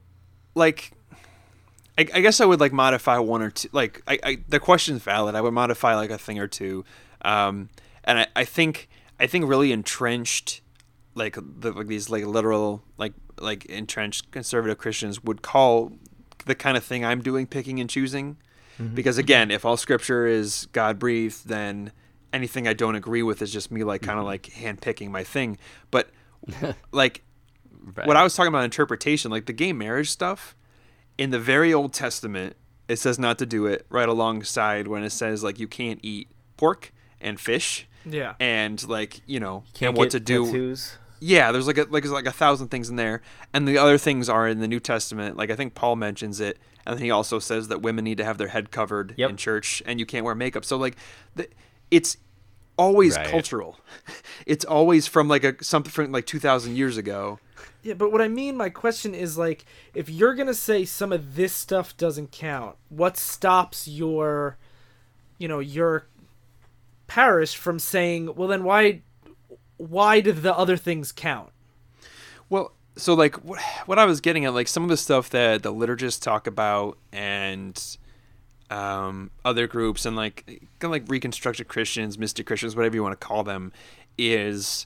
[0.55, 0.91] like,
[1.97, 3.67] I, I guess I would like modify one or two.
[3.73, 5.35] Like, I, I the question's valid.
[5.35, 6.85] I would modify like a thing or two,
[7.23, 7.69] um,
[8.03, 10.61] and I, I think I think really entrenched,
[11.15, 15.93] like the like these like literal like like entrenched conservative Christians would call
[16.45, 18.37] the kind of thing I'm doing picking and choosing,
[18.95, 21.91] because again, if all Scripture is God breathed, then
[22.33, 25.23] anything I don't agree with is just me like kind of like hand picking my
[25.23, 25.57] thing.
[25.91, 26.09] But
[26.91, 27.23] like
[27.95, 28.05] Right.
[28.05, 30.55] what I was talking about interpretation, like the gay marriage stuff,
[31.17, 32.55] in the very Old Testament,
[32.87, 36.27] it says not to do it right alongside when it says like you can't eat
[36.57, 38.33] pork and fish Yeah.
[38.39, 40.45] and like you know Can't and what get to do.
[40.45, 40.97] tattoos.
[41.23, 43.21] Yeah, there's like a, like there's like a thousand things in there,
[43.53, 45.37] and the other things are in the New Testament.
[45.37, 48.23] Like I think Paul mentions it, and then he also says that women need to
[48.25, 49.29] have their head covered Yep.
[49.29, 50.65] in church, and you can't wear makeup.
[50.65, 50.95] So like,
[51.35, 51.47] the,
[51.91, 52.17] it's
[52.75, 53.27] always Right.
[53.27, 53.77] cultural.
[54.47, 57.37] It's always from like a something from like two thousand years ago.
[57.83, 59.63] Yeah, but what I mean, my question is like,
[59.93, 64.57] if you're gonna say some of this stuff doesn't count, what stops your,
[65.37, 66.07] you know, your
[67.11, 69.01] parish from saying, well, then why,
[69.75, 71.49] why do the other things count?
[72.49, 75.61] Well, so like what, what I was getting at, like some of the stuff that
[75.61, 77.77] the liturgists talk about and
[78.69, 80.45] um, other groups and like
[80.79, 83.73] kind of like reconstructed Christians, mystic Christians, whatever you want to call them,
[84.17, 84.85] is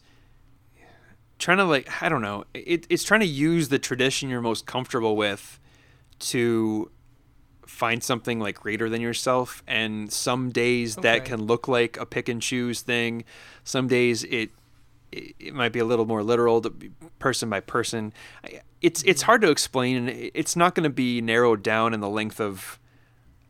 [1.38, 2.46] trying to like I don't know.
[2.56, 5.60] It, it's trying to use the tradition you're most comfortable with
[6.20, 6.90] to
[7.68, 12.30] find something like greater than yourself and some days that can look like a pick
[12.30, 13.24] and choose thing.
[13.64, 14.52] Some days it
[15.12, 18.14] it it might be a little more literal to be person by person.
[18.82, 19.26] It's it's mm-hmm.
[19.26, 22.80] hard to explain and it's not going to be narrowed down in the length of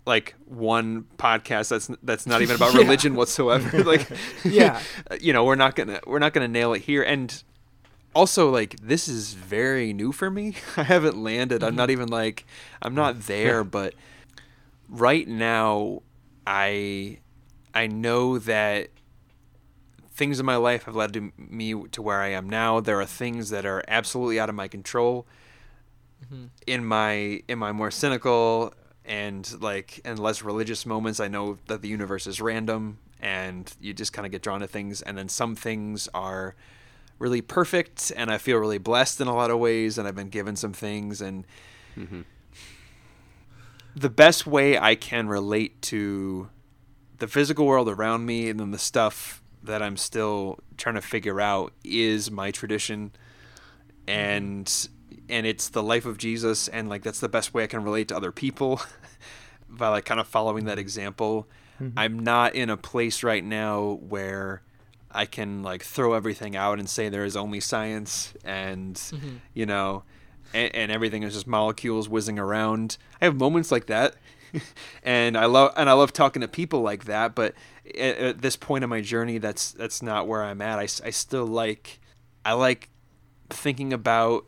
[0.05, 2.81] like one podcast that's that's not even about Yeah.
[2.81, 3.83] religion whatsoever.
[3.83, 4.07] Like
[4.43, 4.81] Yeah.
[5.19, 7.03] you know we're not gonna we're not gonna nail it here.
[7.03, 7.43] And
[8.15, 10.55] also like this is very new for me.
[10.77, 11.63] I haven't landed.
[11.63, 12.01] I'm not mm-hmm.
[12.01, 12.45] even like
[12.81, 13.93] i'm not there but
[14.89, 16.01] right now
[16.45, 17.17] i
[17.73, 18.89] i know that
[20.11, 22.79] things in my life have led to me to where i am now.
[22.79, 25.27] There are things that are absolutely out of my control
[26.23, 26.45] mm-hmm.
[26.65, 31.19] in my in my more cynical and like and less religious moments.
[31.19, 34.67] I know that the universe is random and you just kind of get drawn to
[34.67, 36.55] things and then some things are
[37.19, 40.29] really perfect and i feel really blessed in a lot of ways and i've been
[40.29, 41.45] given some things and
[41.97, 42.21] mm-hmm.
[43.95, 46.49] the best way i can relate to
[47.19, 51.39] the physical world around me and then the stuff that i'm still trying to figure
[51.41, 53.11] out is my tradition.
[54.07, 54.19] Mm-hmm.
[54.19, 54.89] And
[55.27, 58.09] and it's the life of Jesus and like that's the best way I can relate
[58.09, 58.81] to other people
[59.69, 60.79] by like kind of following that mm-hmm.
[60.79, 61.47] example.
[61.97, 64.61] I'm not in a place right now where
[65.15, 69.37] I can like throw everything out and say there is only science and mm-hmm.
[69.53, 70.03] you know
[70.53, 72.97] and, and everything is just molecules whizzing around.
[73.21, 74.15] I have moments like that.
[75.03, 77.53] and I love and I love talking to people like that, but
[77.97, 80.79] at, at this point in my journey that's that's not where I'm at.
[80.79, 81.99] I, I still like
[82.43, 82.89] I like
[83.49, 84.45] thinking about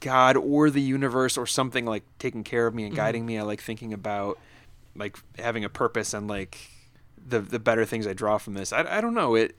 [0.00, 2.96] God or the universe or something like taking care of me and mm-hmm.
[2.96, 3.38] guiding me.
[3.38, 4.38] I like thinking about
[4.94, 6.58] like having a purpose and like
[7.26, 8.72] the the better things I draw from this.
[8.72, 9.56] I, I don't know it.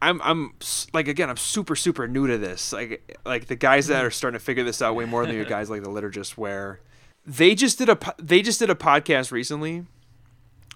[0.00, 0.54] I'm I'm
[0.92, 2.72] like again I'm super super new to this.
[2.72, 4.06] Like like the guys that mm-hmm.
[4.06, 6.80] are starting to figure this out way more than you guys like the liturgists where
[7.26, 9.86] they just did a they just did a podcast recently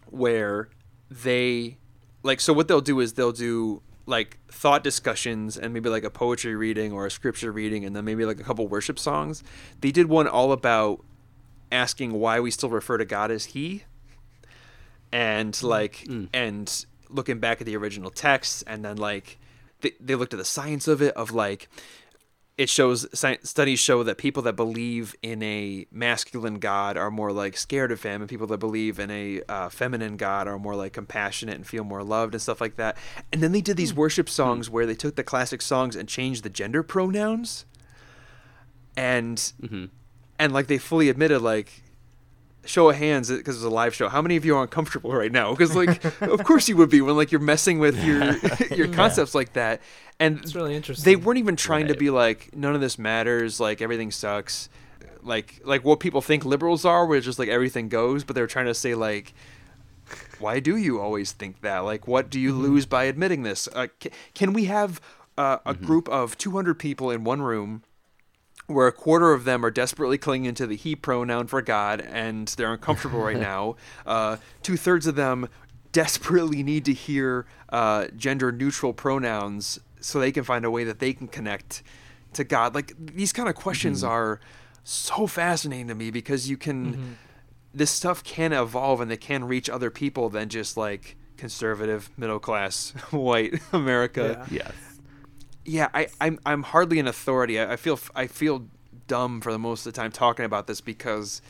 [0.06, 0.68] where
[1.10, 1.78] they
[2.22, 6.10] like so what they'll do is they'll do like thought discussions and maybe like a
[6.10, 9.42] poetry reading or a scripture reading and then maybe like a couple worship songs.
[9.80, 11.04] They did one all about
[11.72, 13.84] asking why we still refer to God as he
[15.12, 15.62] and mm.
[15.62, 16.28] like mm.
[16.32, 19.38] and looking back at the original text and then like
[19.80, 21.68] they, they looked at the science of it of like
[22.58, 27.30] it shows sci- studies show that people that believe in a masculine god are more
[27.30, 30.74] like scared of him and people that believe in a uh, feminine god are more
[30.74, 32.96] like compassionate and feel more loved and stuff like that.
[33.30, 33.96] And then they did these mm.
[33.96, 37.66] worship songs where they took the classic songs and changed the gender pronouns.
[38.96, 39.86] And mm-hmm.
[40.38, 41.82] and like they fully admitted like
[42.68, 45.32] show of hands because it's a live show how many of you are uncomfortable right
[45.32, 45.50] now?
[45.52, 48.36] Because like of course you would be when like you're messing with your
[48.76, 49.80] your concepts like that.
[50.18, 51.04] And It's really interesting.
[51.04, 54.68] they weren't even trying to be like none of this matters like everything sucks.
[55.22, 58.46] Like like what people think liberals are where it's just like everything goes but they're
[58.46, 59.34] trying to say like
[60.38, 61.80] why do you always think that?
[61.80, 63.68] Like what do you lose by admitting this?
[63.74, 65.00] Uh, ca- can we have
[65.36, 67.82] uh, a group of 200 people in one room
[68.66, 72.48] where a quarter of them are desperately clinging to the he pronoun for God and
[72.48, 73.76] they're uncomfortable right now.
[74.04, 75.48] Uh, Two thirds of them
[75.92, 80.98] desperately need to hear uh, gender neutral pronouns so they can find a way that
[80.98, 81.82] they can connect
[82.34, 82.74] to God.
[82.74, 84.40] Like these kind of questions are
[84.84, 87.16] so fascinating to me because you can,
[87.72, 92.38] this stuff can evolve and they can reach other people than just like conservative, middle
[92.38, 94.64] class, white America Yeah.
[94.64, 94.72] Yes.
[95.66, 97.58] Yeah, I, I'm I'm hardly an authority.
[97.58, 98.66] I, I feel I feel
[99.06, 101.42] dumb for the most of the time talking about this because,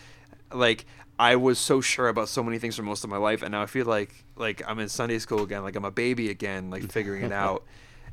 [0.53, 0.87] like,
[1.19, 3.63] I was so sure about so many things for most of my life, and now
[3.63, 6.91] I feel like like I'm in Sunday school again, like I'm a baby again, like
[6.93, 7.65] figuring it out,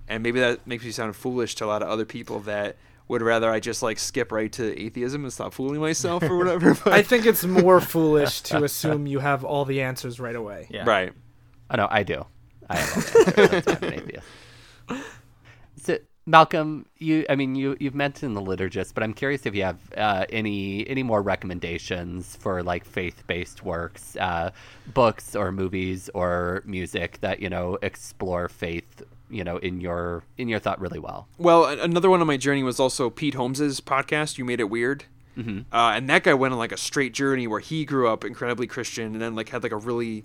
[0.07, 2.77] and maybe that makes me sound foolish to a lot of other people that
[3.07, 6.73] would rather I just like skip right to atheism and stop fooling myself or whatever.
[6.73, 10.67] But, I think it's more foolish to assume you have all the answers right away.
[10.69, 10.85] Yeah.
[10.85, 11.13] right.
[11.69, 12.25] Oh no, I do.
[12.69, 13.63] I am.
[13.67, 14.25] I'm an atheist.
[16.26, 19.78] Malcolm, you, I mean, you, you've mentioned the liturgist, but I'm curious if you have
[19.97, 24.51] uh, any any more recommendations for like faith-based works, uh,
[24.93, 30.47] books or movies or music that you know explore faith, you know, in your in
[30.47, 31.28] your thought really well.
[31.38, 34.38] Well, another one on my journey was also Pete Holmes's podcast.
[34.38, 35.03] You made it weird,
[35.38, 35.74] mm-hmm.
[35.76, 38.65] uh, and that guy went on like a straight journey where he grew up incredibly
[38.67, 40.24] Christian, and then like had like a really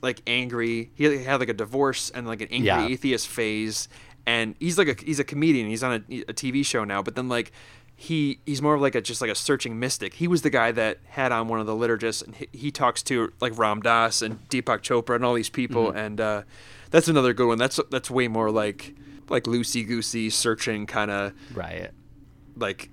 [0.00, 0.90] like angry.
[0.94, 2.86] He had like a divorce and like an angry Yeah.
[2.86, 3.88] atheist phase,
[4.26, 5.68] and he's like a he's a comedian.
[5.68, 7.52] He's on a, a TV show now, but then like.
[7.96, 10.14] He he's more of like a just like a searching mystic.
[10.14, 13.04] He was the guy that had on one of the liturgists, and he, he talks
[13.04, 16.42] to like Ram Dass and Deepak Chopra and all these people, and uh,
[16.90, 17.56] that's another good one.
[17.56, 18.96] That's that's way more like
[19.28, 21.92] like loosey goosey searching kind of Right.
[22.56, 22.90] like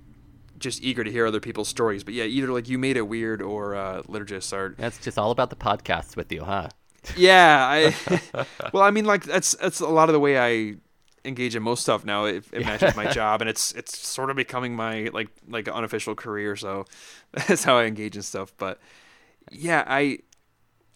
[0.60, 2.04] just eager to hear other people's stories.
[2.04, 4.76] But yeah, either like you made it weird or uh, liturgists are.
[4.78, 6.68] That's just all about the podcast with you, huh?
[7.16, 8.46] Yeah, I.
[8.72, 10.76] well, I mean, like that's that's a lot of the way I
[11.24, 12.24] engage in most stuff now.
[12.24, 16.14] It, it matches my job, and it's it's sort of becoming my like like unofficial
[16.14, 16.56] career.
[16.56, 16.86] So
[17.32, 18.52] that's how I engage in stuff.
[18.58, 18.78] But
[19.50, 20.18] yeah, I.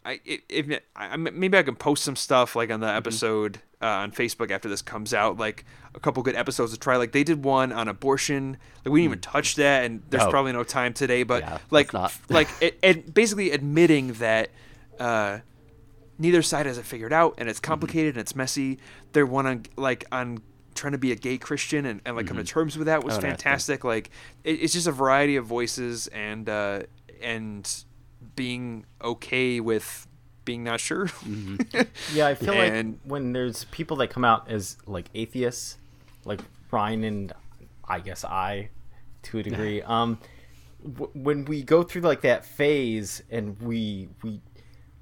[0.08, 2.96] I, if, I, maybe I can post some stuff like on the Mm-hmm.
[2.96, 5.64] episode uh, on Facebook after this comes out, like
[5.96, 6.96] a couple good episodes to try.
[6.96, 10.26] Like they did one on abortion, like we didn't even touch that, and there's Mm.
[10.28, 10.30] Oh.
[10.30, 11.24] probably no time today.
[11.24, 12.16] But Yeah, like, not.
[12.28, 14.50] like it, it basically admitting that
[15.00, 15.40] uh,
[16.18, 17.50] neither side has it figured out, and Mm-hmm.
[17.50, 18.78] it's complicated and it's messy.
[19.12, 20.38] They're one on like on
[20.74, 23.14] trying to be a gay Christian and, and like come to terms with that was
[23.14, 23.82] Oh, nice, fantastic.
[23.84, 24.10] Like
[24.44, 26.82] it, it's just a variety of voices and uh,
[27.22, 27.84] and
[28.34, 30.06] being okay with
[30.44, 31.08] being not sure.
[32.14, 35.78] Yeah, I feel And- like when there's people that come out as like atheists,
[36.24, 36.40] like
[36.70, 37.32] Ryan and
[37.88, 38.68] I guess I,
[39.24, 40.18] to a degree, um,
[40.84, 44.40] w- when we go through like that phase and we we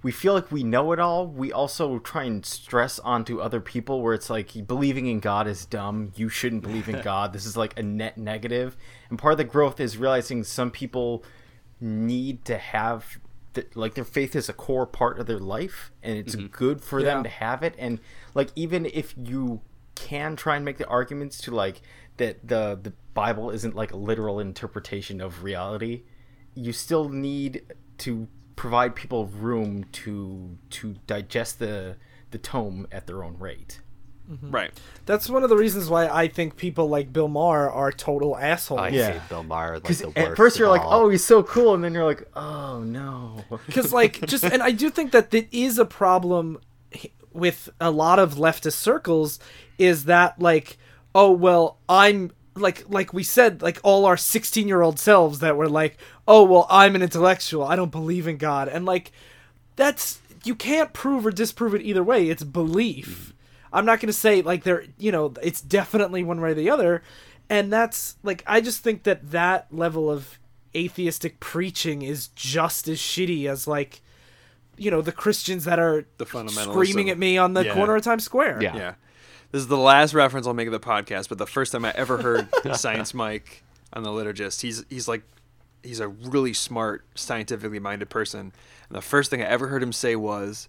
[0.05, 4.03] we feel like we know it all, we also try and stress onto other people
[4.03, 6.13] where it's like believing in God is dumb.
[6.15, 7.33] You shouldn't believe in God.
[7.33, 8.77] This is like a net negative.
[9.09, 11.25] And part of the growth is realizing some people
[11.81, 13.19] need to have
[13.55, 16.49] th- like their faith is a core part of their life and it's mm-hmm.
[16.49, 17.07] good for Yeah.
[17.07, 17.99] them to have it and
[18.35, 19.63] like even if you
[19.95, 21.81] can try and make the arguments to like
[22.19, 26.03] that the the bible isn't like a literal interpretation of reality
[26.55, 27.63] you still need
[27.99, 31.97] to provide people room to to digest the
[32.31, 33.81] the tome at their own rate
[34.31, 34.51] mm-hmm.
[34.51, 34.73] right.
[35.07, 38.81] That's one of the reasons why I think people like Bill Maher are total assholes.
[38.81, 39.13] I Yeah.
[39.13, 40.19] hate Bill Maher like because the worst.
[40.19, 41.05] at first you're like all.
[41.05, 44.71] oh he's so cool and then you're like oh no because like just and i
[44.71, 46.59] do think that that is a problem
[47.33, 49.39] with a lot of leftist circles
[49.79, 50.79] is that like
[51.15, 55.57] oh well i'm like like we said like all our 16 year old selves that
[55.57, 55.99] were like
[56.29, 57.65] oh well i'm an intellectual.
[57.65, 58.69] I don't believe in god.
[58.69, 59.11] And like
[59.77, 62.29] that's you can't prove or disprove it either way.
[62.29, 63.09] It's belief.
[63.09, 63.31] Mm-hmm.
[63.77, 66.71] I'm not going to say like there you know it's definitely one way or the
[66.71, 67.03] other.
[67.51, 70.39] And that's like i just think that that level of
[70.77, 74.01] atheistic preaching is just as shitty as like
[74.77, 77.75] you know the christians that are The fundamentalists screaming of- at me on the Yeah.
[77.75, 78.59] corner of times square.
[78.61, 78.77] Yeah.
[78.77, 78.95] Yeah.
[79.55, 81.93] This is the last reference I'll make of the podcast, but the first time I
[81.95, 85.23] ever heard Science Mike on the liturgist, he's he's like
[85.85, 88.41] he's a really smart, scientifically minded person.
[88.41, 90.69] And the first thing I ever heard him say was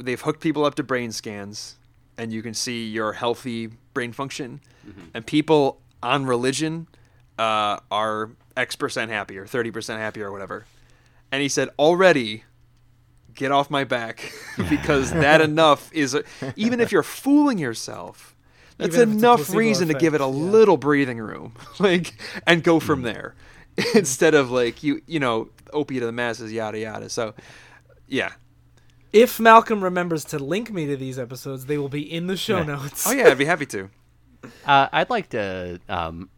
[0.00, 1.76] they've hooked people up to brain scans
[2.16, 4.62] and you can see your healthy brain function.
[5.12, 6.88] And people on religion
[7.38, 10.64] uh, are X percent happier, 30% happier, or whatever.
[11.30, 12.44] And he said, already
[13.36, 14.32] get off my back
[14.68, 16.24] because that enough is a,
[16.56, 18.34] even if you're fooling yourself
[18.78, 20.30] that's Even if it's a enough placebo reason to give it a yeah.
[20.30, 22.14] little breathing room like
[22.46, 23.34] and go from there.
[23.94, 27.08] Instead of like you you know opiate to the masses yada yada.
[27.08, 27.34] So
[28.06, 28.32] yeah.
[29.12, 32.58] If malcolm remembers to link me to these episodes they will be in the show
[32.58, 32.64] Yeah.
[32.64, 33.06] notes.
[33.06, 33.90] Oh yeah i'd be happy to.
[34.64, 36.28] Uh, I'd like to um,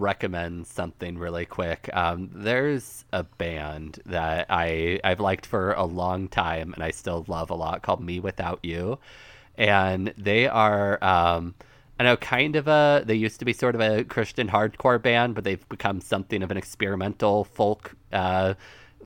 [0.00, 1.88] recommend something really quick.
[1.92, 7.24] Um, there's a band that I I've liked for a long time and I still
[7.28, 8.98] love a lot called Me Without You,
[9.56, 11.54] and they are um,
[11.98, 15.34] I know kind of a they used to be sort of a Christian hardcore band,
[15.34, 17.94] but they've become something of an experimental folk.
[18.12, 18.54] Uh,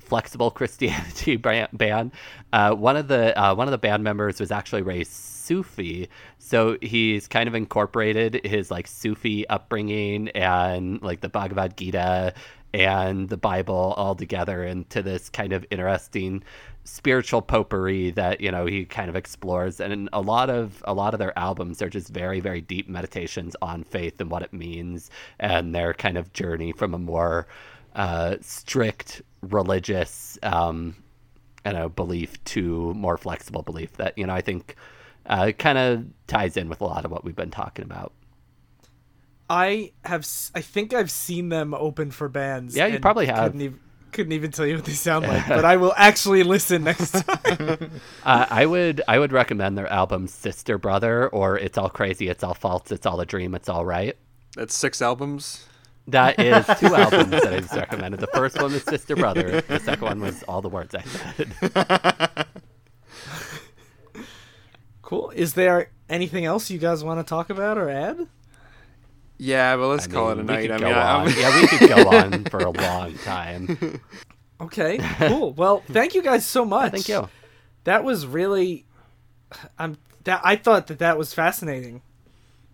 [0.01, 2.13] flexible Christianity band.
[2.53, 6.77] Uh, one of the uh, one of the band members was actually raised Sufi, so
[6.83, 12.35] he's kind of incorporated his like Sufi upbringing and like the Bhagavad Gita
[12.75, 16.45] and the Bible all together into this kind of interesting
[16.85, 19.81] spiritual potpourri that you know he kind of explores.
[19.81, 23.57] And a lot of a lot of their albums are just very very deep meditations
[23.63, 27.47] on faith and what it means and their kind of journey from a more
[27.95, 30.95] uh, strict religious um,
[31.65, 34.77] you know belief to more flexible belief that you know I think
[35.29, 38.13] uh, kind of ties in with a lot of what we've been talking about.
[39.51, 40.21] I have.
[40.23, 42.77] s- I think I've seen them open for bands.
[42.77, 43.45] Yeah, you probably have.
[43.45, 43.81] Couldn't even,
[44.13, 47.91] couldn't even tell you what they sound like, but I will actually listen next time.
[48.25, 52.45] Uh, I would I would recommend their album Sister Brother or It's All Crazy, It's
[52.45, 54.17] All False, It's All a Dream, It's All Right.
[54.55, 55.65] That's six albums.
[56.09, 58.21] That is two albums that I just recommended.
[58.21, 59.63] The first one was Sister Brother.
[59.63, 62.47] The second one was All the Words I Said.
[65.09, 65.31] Cool.
[65.35, 68.27] Is there anything else you guys want to talk about or add?
[69.39, 70.71] Yeah, but let's I call it a night.
[70.71, 74.01] I mean, I- I'm- yeah, we could go on for a long time.
[74.61, 74.99] Okay,
[75.29, 75.53] cool.
[75.53, 76.91] Well, thank you guys so much.
[76.91, 77.29] Thank you.
[77.85, 78.87] That was really.
[79.79, 82.03] I'm that I thought that that was fascinating,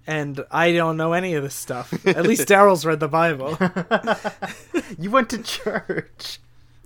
[0.06, 1.92] and I don't know any of this stuff.
[2.06, 3.58] At least Daryl's read the Bible.
[4.98, 6.38] You went to church.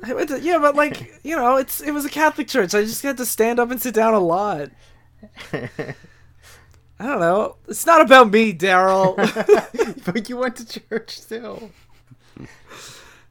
[0.02, 2.74] I went to- yeah, but like you know, it's it was a Catholic church.
[2.74, 4.70] I just had to stand up and sit down a lot.
[7.00, 7.56] I don't know.
[7.68, 9.16] It's not about me, Daryl.
[10.12, 11.70] but you went to church still.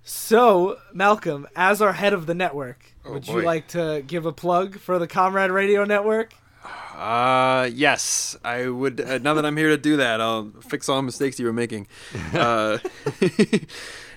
[0.04, 4.80] so, Malcolm, as our head of the network, would you like to give a plug
[4.80, 6.34] for the Comrade Radio Network?
[6.96, 9.00] Uh, yes, I would.
[9.00, 11.54] Uh, now that I'm here to do that, I'll fix all the mistakes you were
[11.54, 11.88] making.
[12.34, 12.80] Uh,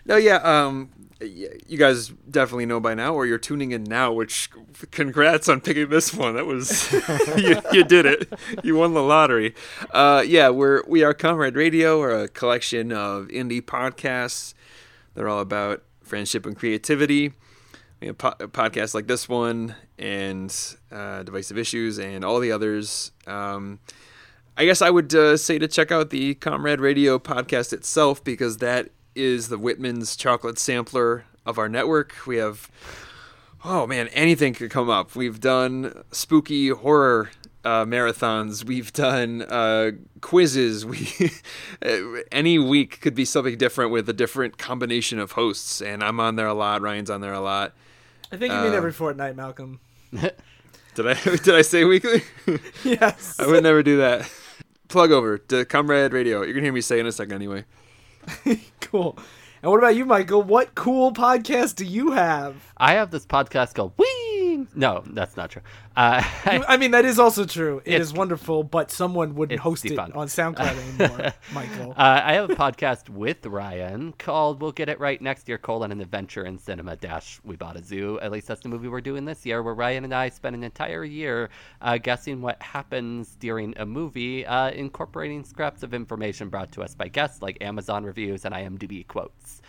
[0.06, 0.36] no, yeah.
[0.36, 4.12] Um, y- you guys definitely know by now, or you're tuning in now.
[4.12, 4.50] Which,
[4.90, 6.34] congrats on picking this one.
[6.34, 6.92] That was
[7.36, 8.32] you, you did it.
[8.62, 9.54] You won the lottery.
[9.90, 11.98] Uh, yeah, we're we are Comrade Radio.
[11.98, 14.54] We're a collection of indie podcasts.
[15.14, 17.32] They're all about friendship and creativity.
[18.00, 20.54] We have po- podcasts like this one and
[20.90, 23.12] uh, Divisive Issues and all the others.
[23.26, 23.80] Um,
[24.56, 28.58] I guess I would uh, say to check out the Comrade Radio podcast itself because
[28.58, 28.90] that
[29.20, 32.14] is the Whitman's chocolate sampler of our network.
[32.26, 32.70] We have,
[33.64, 35.14] oh man, anything could come up.
[35.16, 37.30] We've done spooky horror
[37.64, 38.64] uh, marathons.
[38.64, 40.84] We've done uh, quizzes.
[40.90, 41.30] We
[42.32, 45.80] any week could be something different with a different combination of hosts.
[45.80, 46.80] And I'm on there a lot.
[46.82, 47.74] Ryan's on there a lot.
[48.32, 49.80] I think you mean Uh, every fortnight, Malcolm.
[50.12, 52.22] Did I did I say weekly?
[52.84, 53.38] yes.
[53.38, 54.28] I would never do that.
[54.88, 56.42] Plug over to Comrade Radio.
[56.42, 57.64] You're gonna hear me say in a second anyway.
[58.80, 59.18] cool.
[59.62, 60.42] And what about you, Michael?
[60.42, 62.72] What cool podcast do you have?
[62.76, 63.92] I have this podcast called
[64.60, 64.68] Wing.
[64.74, 65.62] No, that's not true.
[65.96, 67.82] Uh, I mean, that is also true.
[67.84, 71.92] It's- wonderful, but someone wouldn't It's host it on SoundCloud anymore, Michael.
[71.92, 75.92] Uh, I have a podcast with Ryan called "We'll Get It Right Next Year: colon,
[75.92, 78.18] An Adventure in Cinema." Dash, we bought a zoo.
[78.20, 80.64] At least that's the movie we're doing this year, where Ryan and I spend an
[80.64, 81.50] entire year
[81.80, 86.94] uh, guessing what happens during a movie, uh, incorporating scraps of information brought to us
[86.94, 89.62] by guests like Amazon reviews and IMDb quotes.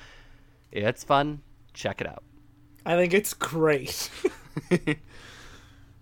[0.71, 1.41] It's fun.
[1.73, 2.23] Check it out.
[2.85, 4.09] I think it's great.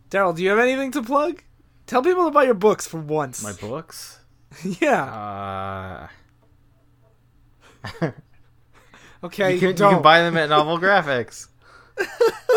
[0.10, 1.44] Daryl, do you have anything to plug?
[1.86, 3.44] Tell people about your books for once.
[3.44, 4.20] My books.
[4.80, 6.10] yeah.
[8.02, 8.12] Uh,
[9.24, 9.54] okay.
[9.54, 11.48] you, can, you can buy them at Novel Graphics.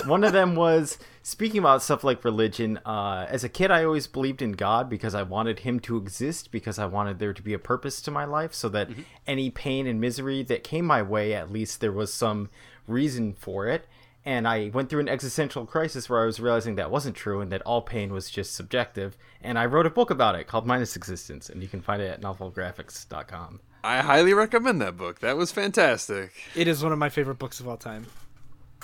[0.07, 2.79] One of them was speaking about stuff like religion.
[2.85, 6.51] Uh, as a kid, I always believed in God because I wanted Him to exist,
[6.51, 8.91] because I wanted there to be a purpose to my life, so that
[9.27, 12.51] any pain and misery that came my way, at least there was some
[12.87, 13.87] reason for it.
[14.25, 17.51] And I went through an existential crisis where I was realizing that wasn't true and
[17.51, 19.17] that all pain was just subjective.
[19.43, 22.07] And I wrote a book about it called Minus Existence, and you can find it
[22.07, 23.61] at novelgraphics.com.
[23.85, 25.19] I highly recommend that book.
[25.21, 28.07] That was fantastic, It is one of my favorite books of all time.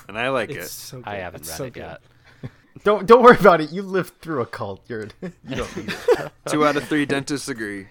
[0.08, 0.70] and I like It's it.
[0.70, 1.06] so good.
[1.08, 1.80] I haven't It's read so it good.
[1.82, 2.00] yet.
[2.84, 3.70] Don't don't worry about it.
[3.72, 4.82] You lived through a cult.
[4.88, 6.32] You're you don't need it.
[6.46, 7.86] Two out of three dentists agree.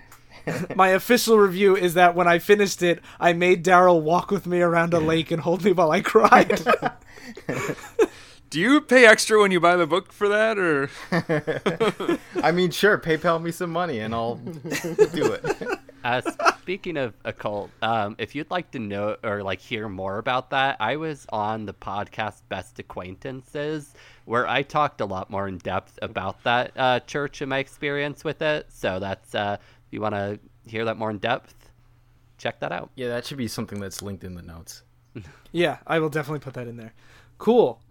[0.75, 4.61] My official review is that when I finished it, I made Daryl walk with me
[4.61, 6.61] around a lake and hold me while I cried.
[8.49, 10.89] Do you pay extra when you buy the book for that, or
[12.41, 15.79] I mean, sure, PayPal me some money and I'll do it.
[16.01, 16.21] Uh,
[16.59, 20.77] speaking of occult, um, if you'd like to know or like hear more about that,
[20.79, 23.93] I was on the podcast Best Acquaintances,
[24.23, 28.23] where I talked a lot more in depth about that uh, church and my experience
[28.23, 28.67] with it.
[28.69, 29.57] So that's uh,
[29.87, 31.71] if you want to hear that more in depth,
[32.37, 32.89] check that out.
[32.95, 34.83] Yeah, that should be something that's linked in the notes.
[35.53, 36.93] Yeah, I will definitely put that in there.
[37.37, 37.81] Cool.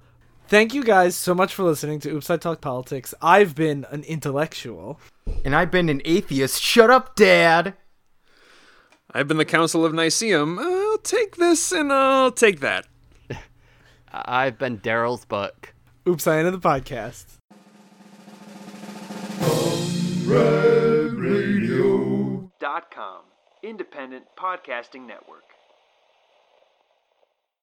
[0.46, 3.14] Thank you guys so much for listening to Oops I Talk Politics.
[3.20, 5.00] I've been an intellectual.
[5.44, 6.62] And I've been an atheist.
[6.62, 7.74] Shut up, Dad.
[9.12, 10.58] I've been the Council of Nicaeum.
[10.60, 12.86] I'll take this and I'll take that.
[14.12, 15.72] I've been Daryl's book.
[16.06, 17.24] Oops, I ended the podcast.
[22.58, 23.24] Com.
[23.62, 25.55] Independent Podcasting Network.